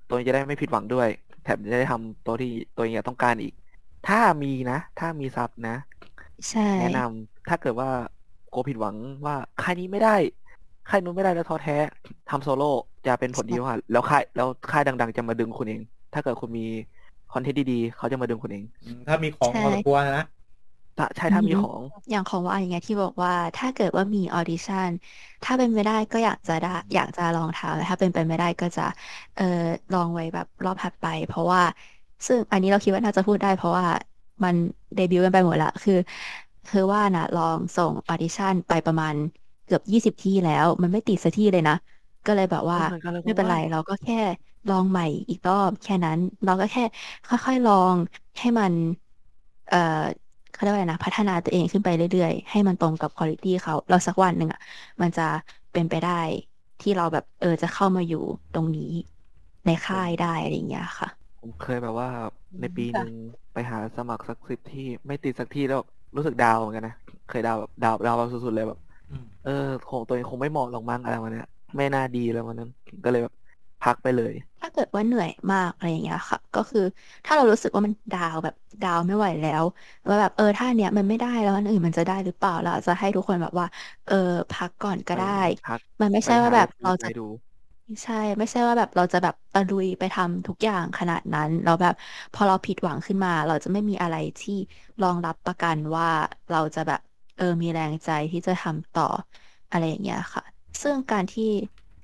[0.07, 1.09] ตัวเองจะได้ไม่ผิดหวังด้วย
[1.41, 3.53] แถมจะได้ทำตัวที่ตัวเองอยากต้องการอีก
[4.03, 5.71] ถ้ามีนะ ถ้ามีทรัพย์นะ
[6.49, 7.89] ใช่แนะนำ ถ้าเกิดว่า
[8.47, 8.95] โกลัวผิดหวัง
[9.27, 10.09] ว่าค่ายนี้ไม่ได้
[10.87, 11.73] ค่ายนู้นไม่ได้แล้วท้อแท้
[12.27, 12.65] ทำโซโล่
[13.05, 15.81] จะเป็นผลดีมากแล้วค่ายแล้วค่ายดัง ๆ จะมาดึงคุณเอง
[16.13, 16.61] ถ้าเกิดคุณมี
[17.29, 20.23] content ดีๆเขาจะมาดึงคุณเองอืมถ้ามีของใช่พอสมควรนะ
[20.97, 24.89] ถ้าใช่ถ้ามีอือฮึของ อย่างของว่าอย่างเงี้ยที่บอกว่าถ้าเกิดว่ามี audition
[25.43, 28.81] ถ้าเป็นไปได้ก็อยากจะได้อยากจะลองทำแต่ถ้าเป็นไปไม่ได้ก็จะ
[29.35, 29.43] เออ
[29.91, 31.61] ลองไว้แบบรอบถัดไป เพราะว่า
[32.27, 33.85] ซึ่งอันนี้เราคิดว่าน่าจะพูดได้ เพราะว่า
[34.43, 34.55] มัน
[34.95, 35.93] เดบิวต์กันไปหมดละคือ
[36.67, 39.15] คือว่านะลองส่ง audition ไปประมาณ
[39.63, 41.73] เกือบยี่สิบที่แล้ว มันไม่ติดสักที่เลยนะ
[42.25, 42.79] ก็เลยแบบว่า
[43.23, 44.15] ไม่เป็นไรเราก็แค่
[44.67, 46.81] ลองใหม่อีกรอบแค่นั้น เราก็แค่
[47.25, 47.97] ค่อยๆลอง
[48.39, 48.73] ให้มัน
[49.67, 49.77] เอ่อ
[50.51, 54.59] เขาเรียกว่าอะไรนะ พัฒนาตัวเองขึ้นไปเรื่อยๆ ให้มันตรงกับคุณภาพเขา เราสักวันหนึ่งอะ
[55.01, 55.21] มันจะ
[55.71, 56.11] เป็นไปได้
[56.79, 58.17] ที่เราแบบเออจะเข้ามาอยู่
[58.51, 58.83] ตรงนี้
[59.65, 61.07] ในค่ายได้อะไรอย่างเงี้ยค่ะ
[61.39, 62.09] ผมเคยแบบว่า
[62.59, 63.13] ในปีหนึ่ง
[63.53, 65.81] ไปหาสมัครสักสิบที่ไม่ติดสักที่แล้ว
[66.15, 66.93] รู้สึกดาวน์เหมือนกันนะ
[67.27, 69.51] เคยดาวน์แบบดาวน์ดาวน์แบบสุดๆเลยแบบอืมเออ
[69.87, 71.45] คงตัวเองคงไม่เหมาะหรอกมั้งอะไรวันเนี้ย
[71.77, 72.69] ไม่น่าดีแล้ววันนั้น
[73.03, 73.33] ก็เลยแบบ
[73.81, 76.79] พักไปเลย ถ้าเกิดว่าเหนื่อยมากอะไรอย่างเงี้ยค่ะ ก็คือ
[77.25, 79.63] ถ้าเรารู้สึกว่ามันดาวแบบดาวไม่ไหวแล้ว
[80.07, 83.65] ว่าแบบเออถ้าอันเนี้ยมันไม่ได้แล้วอันอื่นมันจะได้หรือเปล่าเราอาจจะให้ทุกคนแบบว่า
[84.05, 84.13] เออ
[84.51, 85.25] พักก่อนก็ได้
[85.65, 87.21] พักมันไม่ไปใช่ว่าหาแบบที่เราจะไปดู
[88.03, 91.93] ใช่ ไม่ใช่ว่าแบบเราจะแบบตะลุยไปทำทุกอย่างขนาดนั้นแล้วแบบ
[92.33, 94.53] พอเราผิดหวังขึ้นมา เราจะไม่มีอะไรที่
[95.01, 96.05] รองรับประกันว่า
[96.49, 96.99] เราจะแบบ
[97.35, 99.03] เออมีแรงใจที่จะทำต่อ
[99.69, 100.43] อะไรอย่างเงี้ยค่ะ
[100.81, 101.43] ซึ่งการที่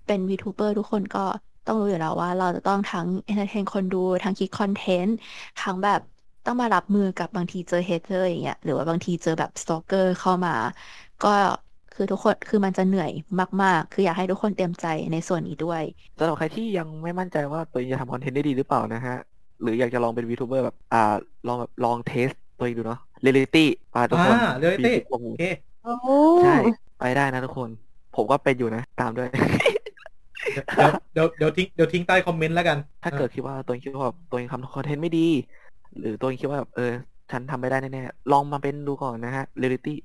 [0.06, 1.20] เป็น VTuber ทุกคนก็
[1.66, 5.16] ต้องรู้อยู่แล้วว่า เราจะต้องทั้ง entertain คนดู ทั้งคิด content
[5.58, 6.00] ทั้งแบบ
[6.46, 10.52] ต้องมารับมือกับบางทีเจอ hater อย่างเงี้ยหรือว่าบางทีเจอแบบ stalker เข้ามา
[11.22, 11.28] ก็
[11.96, 13.12] คือทุกคนคือมันจะเหนื่อย
[13.64, 15.82] มาก ๆ คืออยากให้ทุกคนเตรียมใจในส่วนนี้ด้วย
[16.18, 19.18] สำหรับใครที่ยังไม่มั่นใจว่าตัวเองจะทำ content ได้ดีหรือเปล่านะฮะ
[19.62, 21.14] หรืออยากจะลองเป็น VTuber แบบอ่า
[21.48, 25.44] ลองแบบลอง test ตัวเองดูเนาะเรลิตี้อ่าทุกคนอ่าเรลิตี้ปีสิบกว่าหโอมู่เค
[25.84, 25.94] โอ้
[26.44, 26.56] ใช่
[27.00, 27.70] ไปได้นะทุกคน
[28.16, 29.30] ผมก็เป็นอยู่นะ ตามด้วย
[30.76, 35.28] เดี๋ยวเดี๋ยวเดี๋ยวทิ้งเดี๋ยวทิ้งใต้ comment แล้วกัน ถ้าเกิดคิดว่าตัวเองคิดว่าแบบตัวเองทำ content ไม่ดี
[36.00, 36.92] หรือตัวเองคิดว่าแบบเออ
[37.32, 39.98] ฉันทำไม่ได้แน่ๆลองมาเป็นดูก่อนนะฮะเรลิตี้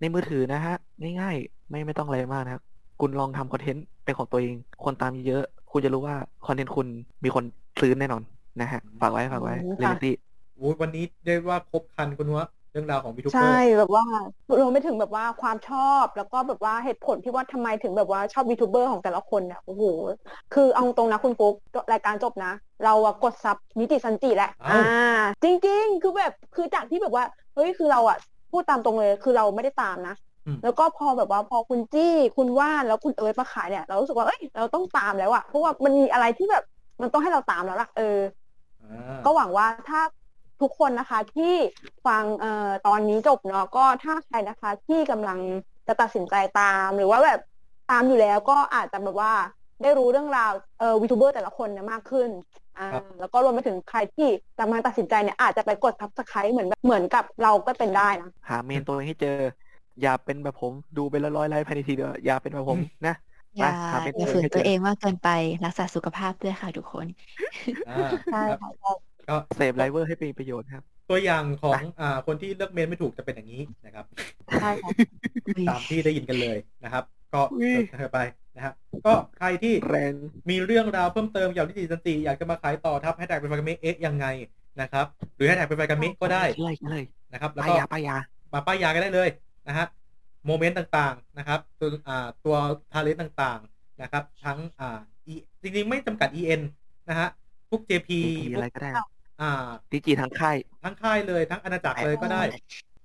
[0.00, 0.74] ในมือถือนะฮะ
[1.20, 2.62] ง่ายๆ ไม่ไม่ต้องอะไรมากนะครับ
[3.00, 5.42] คุณลองทำ content เป็นของตัวเอง คนตามเยอะ
[5.72, 6.86] คุณจะรู้ว่า content คุณ
[7.24, 7.44] มีคน
[7.80, 8.22] ซื้อแน่นอน
[8.60, 10.14] นะฮะ ฝากไว้ฝากไว้เรลิตี้
[10.56, 12.42] โอ้ยวันนี้เรียกว่าครบครันคุณหัว
[12.72, 14.04] เรื่องราวของ VTuber ใช่ร์แบบว่า
[14.60, 19.82] รวมไปถึงแบบว่าความชอบแล้วก็แบบว่าเหตุผลที่ว่าทำไมถึงแบบว่าชอบ VTuber ของแต่ละคนเนี่ยโอ้โห
[20.54, 21.54] คือเอาตรงนะคุณปุ๊ก
[21.92, 22.52] รายการจบนะ
[22.84, 27.24] เราอะกด sub NIJISANJI แหละอ้าวอ่า จริง ๆ คือแบบคือจากที่แบบว่า
[27.54, 28.18] เฮ้ยคือเราอะ
[28.54, 30.14] พูดตามตรงเลยคือเราไม่ได้ตามนะ
[30.46, 36.62] อืมแล้วก็พอแบบว่าพอคุณจี้คุณว่านแล้วคุณเอิร์ธมาขายเนี่ย เรารู้สึกว่าเอ้ยเราต้องตามแล้วอะเพราะว่ามันมีอะไรที่แบบ
[37.02, 38.18] มันต้องให้เราตามแล้วล่ะเออ
[38.82, 40.00] อ่าก็หวังว่าถ้า
[40.60, 41.54] ทุกคนนะคะที่
[42.06, 45.38] ฟังเอ่อตอนนี้จบเนาะก็ถ้าใครนะคะที่กำลัง
[45.86, 47.40] จะตัดสินใจตามหรือว่าแบบ
[47.90, 49.32] ตามอยู่แล้วก็อาจจะแบบว่า
[49.82, 52.30] ได้รู้เรื่องราวเอ่อวีทูเบอร์แต่ละคนเนี่ยมากขึ้น
[52.76, 54.24] อ่าครับแล้วก็รวมไปถึงใครที่
[54.58, 59.28] กำลังตัดสินใจเนี่ยอาจจะไปกด subscribe เหมือนแบบเหมือนกับเราก็เป็นได้นะหา main ตัวเองให้เจอ
[60.00, 63.12] อย่าเป็นแบบผมดูเป็นร้อยๆไลฟ์ภายในทีเดียวอย่าเป็นแบบผมนะ
[63.58, 65.26] อย่าไปหาเป็นอย่าตัวฝืนให้ตัวเจอเองมากเกินไป
[65.64, 67.06] รักษาสุขภาพด้วยค่ะทุกคน
[67.86, 67.92] อ่า
[68.28, 68.88] ใช่ครับค่ะใช่
[69.28, 74.04] ก็เสพไลเวอร์ให้เป็นประโยชน์ครับ ตัวอย่างของไปอ่าคนที่เลือก main ไม่ถูกจะเป็นอย่างนี้นะครับ
[74.58, 74.90] ใช่ค่ะ
[75.66, 77.38] ตามที่ได้ยินกันเลยนะครับ ก็
[77.72, 78.18] อุ๊ยเธอไป
[78.56, 78.72] นะฮะ
[79.06, 80.12] ก็ใครที่แรง
[80.50, 84.26] มีเรื่องราวเพิ่มเติมเกี่ยวกับนิติสันติอยากจะมาขายต่อทับให้แท็กเป็นไฟกัมเมเอ๊ะยังไง
[84.80, 88.16] นะครับ หรือให้แท็กเป็นไฟกัมเมก็ได้เลยเลยนะครับ แล้วป้ายก็ยาป้ายยา
[88.52, 89.28] มาป้ายยากันได้เลย
[89.68, 89.86] นะฮะ
[90.46, 92.56] โมเมนต์ต่างๆนะครับ ตัวอ่าตัว
[92.92, 94.98] ทาเลนต่างๆนะครับ ทั้งอ่า
[95.32, 96.60] E จริงๆไม่จำกัด EN
[97.08, 97.28] นะฮะ
[97.70, 98.10] พวก JP
[98.50, 98.90] มีพวอะไรกก็ได้
[99.40, 102.42] อ่าดิจิทั้งค่ายทั้งค่ายเลยทั้งอาณาจักรเลยก็ได้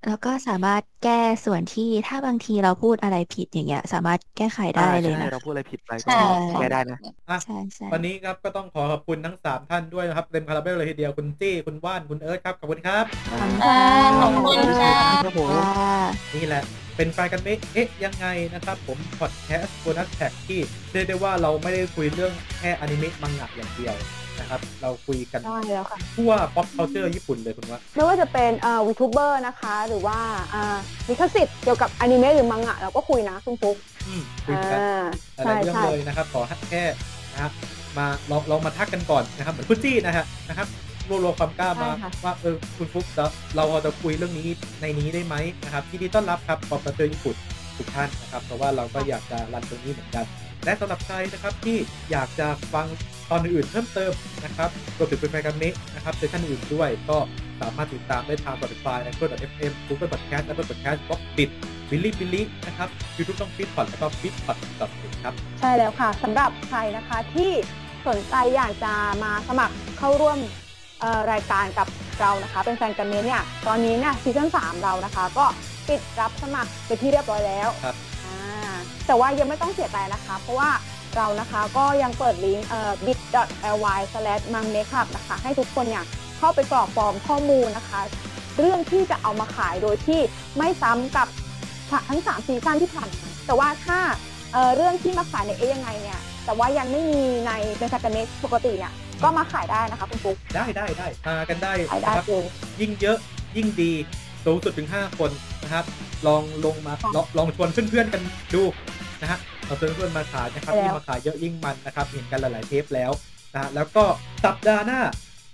[0.08, 6.20] แล้วก็สามารถแก้ส่วนที่ถ้าบางทีเราพูดอะไรผิดอย่างเงี้ย สามารถแก้ไขได้อ่าเลยใช่นะ เราพูดอะไรผิดไปใช่
[6.52, 13.06] ก็แก้ได้นะอะใช่ใช่วันนี้ครับก็ต้องขอขอบคุณทั้งสามท่านด้วยนะครับเต็มคาราเบลเลยทีเดียวคุณจี้คุณว่านคุณเอิร์ธครับขอบคุณครับ
[13.66, 13.78] อ่า
[14.20, 14.96] ขอบคุณค่ะ
[15.26, 16.02] ครับผมค่ะ
[16.36, 16.64] นี่แหละ
[16.98, 20.60] เป็นแฟนกันไหมเอ๊ะ ยังไงนะครับ ผมพอดแคสต์โบนัสแท็กที่
[20.92, 23.96] เรียกได้ว่าเราไม่ได้คุยเรื่องแค่อนิเมะมังงะอย่างเดียว
[24.40, 30.18] นะครับ เราคุยกันได้แล้วค่ะ ทั่ว pop culture ญี่ปุ่นเลยคุณว่าไม่ว่าจะเป็นเอ่อวีทูเบอร์นะคะ หรือว่า
[30.54, 30.78] อ่า
[31.08, 33.78] ลิขสิทธิ์เกี่ยวกับอนิเมะหรือมังงะเราก็คุยนะคุณฟุ๊ก
[34.08, 34.82] อืมคุยอ่
[35.38, 36.84] กันาหลาใช่ยๆเรื่องใช่เลยนะครับขอแค่
[37.34, 37.52] นะครับ
[37.98, 40.68] มาลองลองมาทักกันก่อนนะครับเหมือนคุณจี้นะฮะนะครับ
[41.10, 43.26] รวบรวมความกล้ามาใช่ค่ะว่าเออคุณฟุ๊กจะ
[43.56, 44.48] เราจะคุยเรื่องนี้
[44.82, 47.36] ในนี้ได้ไหมนะครับยินดีต้อนรับครับ pop culture ญี่ปุ่น
[47.78, 50.26] ทุกท่านนะครับเพราะว่าเราก็อยากจะรันตรงนี้เหมือนกัน
[50.66, 51.78] และสำหรับใครนะครับที่
[52.12, 52.88] อยากจะฟัง
[53.32, 54.12] ตอนอื่นๆเพิ่มเติม
[54.46, 57.18] นะครับรวมถึงเป็นแฟนกันนี้นะครับ session อื่นด้วยก็
[57.62, 61.50] สามารถติดตามได้ทาง Spotify Anchor.fm Google Podcast Apple Podcast Box ติด
[61.90, 64.92] บิลลี่บิลลี่นะครับ YouTube ต้องฟิตพอดแล้วก็ฟิตพอดดอท
[65.24, 67.52] ครับ ใช่แล้วค่ะสำหรับใครนะคะที่
[68.08, 70.38] สนใจอยากจะมาสมัครเข้าร่วม
[71.00, 71.88] เอ่อรายการกับ
[72.20, 75.46] เรานะคะ เป็นแฟนกันเมนเนี่ยตอนนี้เนี่ย season 3เรานะคะ ก็
[75.88, 78.76] ปิดรับสมัครไปนที่เรียบร้อยแล้วครับอ่า
[79.08, 80.70] แต่ว่ายังไม่ต้องเสียใจนะคะ เพราะว่า
[81.18, 86.04] เรานะคะก็ยังเปิดลิงก์เอ่อ bit.ly/mangmeclub นะคะให้ทุกคนเนี่ย
[86.40, 88.02] เข้าไปกรอกฟอร์มข้อมูลนะคะ
[88.60, 90.20] เรื่องที่จะเอามาขายโดยที่
[90.58, 91.28] ไม่ซ้ำกับ
[92.10, 94.00] ทั้ง3ซีซั่นที่ผ่านมาแต่ว่าถ้า
[94.54, 98.94] เอ่อเรื่องที่มาขายในเอ๊ะยังไงเนี่ยแต่ว่ายังไม่มีในเป็นแฟนกันเมสปกติเนี่ย
[99.24, 102.46] ก็มาขายได้นะคะคุณปุ๊กได้ได้ได้มากันได้ขายได้นะครับเลย
[102.82, 103.18] ยิ่งเยอะ
[103.58, 103.92] ยิ่งดี
[104.46, 105.32] สูงสุดถึง 5 คน
[105.64, 105.86] นะครับ
[106.28, 108.22] ลองลงมาค่ะลองลองชวนเพื่อนๆกัน
[108.54, 108.64] ดู
[109.22, 109.40] นะฮะ
[109.70, 113.12] เราชวนเพื่อนๆมาขายนะครับใช่แล้วยิ่งมาขายเยอะยิ่งมันนะครับ เห็นกันหลาย ๆ เทปแล้ว
[113.54, 114.04] นะฮะแล้วก็
[114.46, 115.02] สัปดาห์หน้า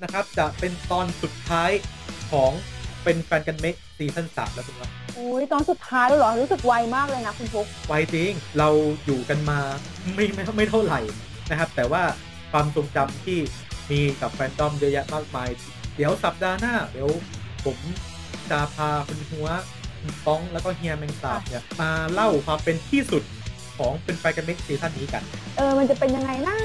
[0.04, 1.72] นะครับจะเป็นตอนสุดท้าย
[2.32, 2.52] ของ
[3.04, 8.70] เป็นแฟนกันเมก season สามแล้วคุณว่าโอ้ยตอนสุดท้ายแล้วเหรอ รู้สึกไวมากเลยนะคุณปุ๊กไวจริง เรา
[9.06, 9.60] อยู่กันมา
[10.16, 11.00] ไม่ไม่ไม่เท่าไหร่
[11.50, 12.04] นะครับ แต่ว่า
[12.52, 13.40] ความทรงจำที่
[13.92, 15.50] มีกับแฟนดอมเยอะแยะมากมาย
[15.96, 17.10] เดี๋ยวสัปดาห์หน้า เดี๋ยว
[17.66, 17.78] ผม
[18.52, 19.48] จะพาคุณหัว
[20.02, 23.24] คุณป้องแล้วก็เฮียแมงสาบเนี่ยมาเล่าความเป็นที่สุด
[23.78, 25.24] ของเป็นไฟกันเมกซีซั่นนี้กัน
[25.58, 26.58] เออ มันจะเป็นยังไงนะ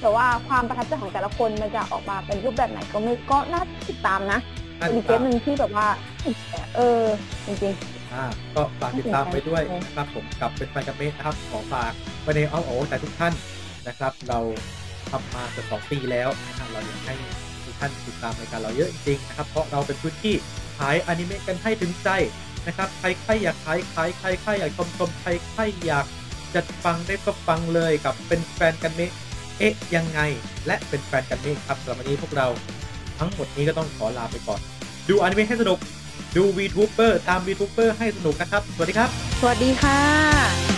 [0.00, 4.40] แต่ว่าความประทับใจของแต่ละคนมันจะออกมาเป็นรูปแบบไหนก็ไม่ก็น่าติดตามนะ
[4.80, 5.86] น่าเป็นติอีดกเทตาปมหนึ่งที่แบบว่า
[6.76, 7.02] เออ
[7.46, 7.74] จริง
[8.14, 8.24] อ่า
[8.54, 11.92] ก็ฝากติดตามไปด้วยนะครับผมกับเป็นไฟกันเมกนะครับขอฝาก
[12.22, 13.34] ไว้ในอ้อมอกแต่ทุกท่าน
[13.88, 14.38] นะครับ เรา
[15.10, 17.14] ทำมาเกือบสองปีแล้วนะฮะเราอยากให้
[17.64, 20.34] ทุกท่านติดตามรายการเราเยอะจริงๆนะครับ เพราะเราเป็นพื้นที่
[20.78, 22.10] ขายอนิเมะกันให้ถึงใจ
[22.66, 26.06] นะครับ ใครใครอยากขายขายใครใครอยากชมชมใครใครอยาก
[26.54, 29.12] จะฟังได้ก็ฟังเลยกับเป็นแฟนกันเมะ
[29.58, 30.20] เอ๊ะยังไง
[30.66, 32.46] และเป็นแฟนกันเมะครับสำหรับวันนี้พวกเรา
[33.18, 34.60] ทั้งหมดนี้ก็ต้องขอลาไปก่อน
[35.08, 35.78] ดูอนิเมะให้สนุก
[36.36, 40.77] ดู VTuber ตาม VTuber ให้สนุกนะครับ สวัสดีครับ สวัสดีค่ะ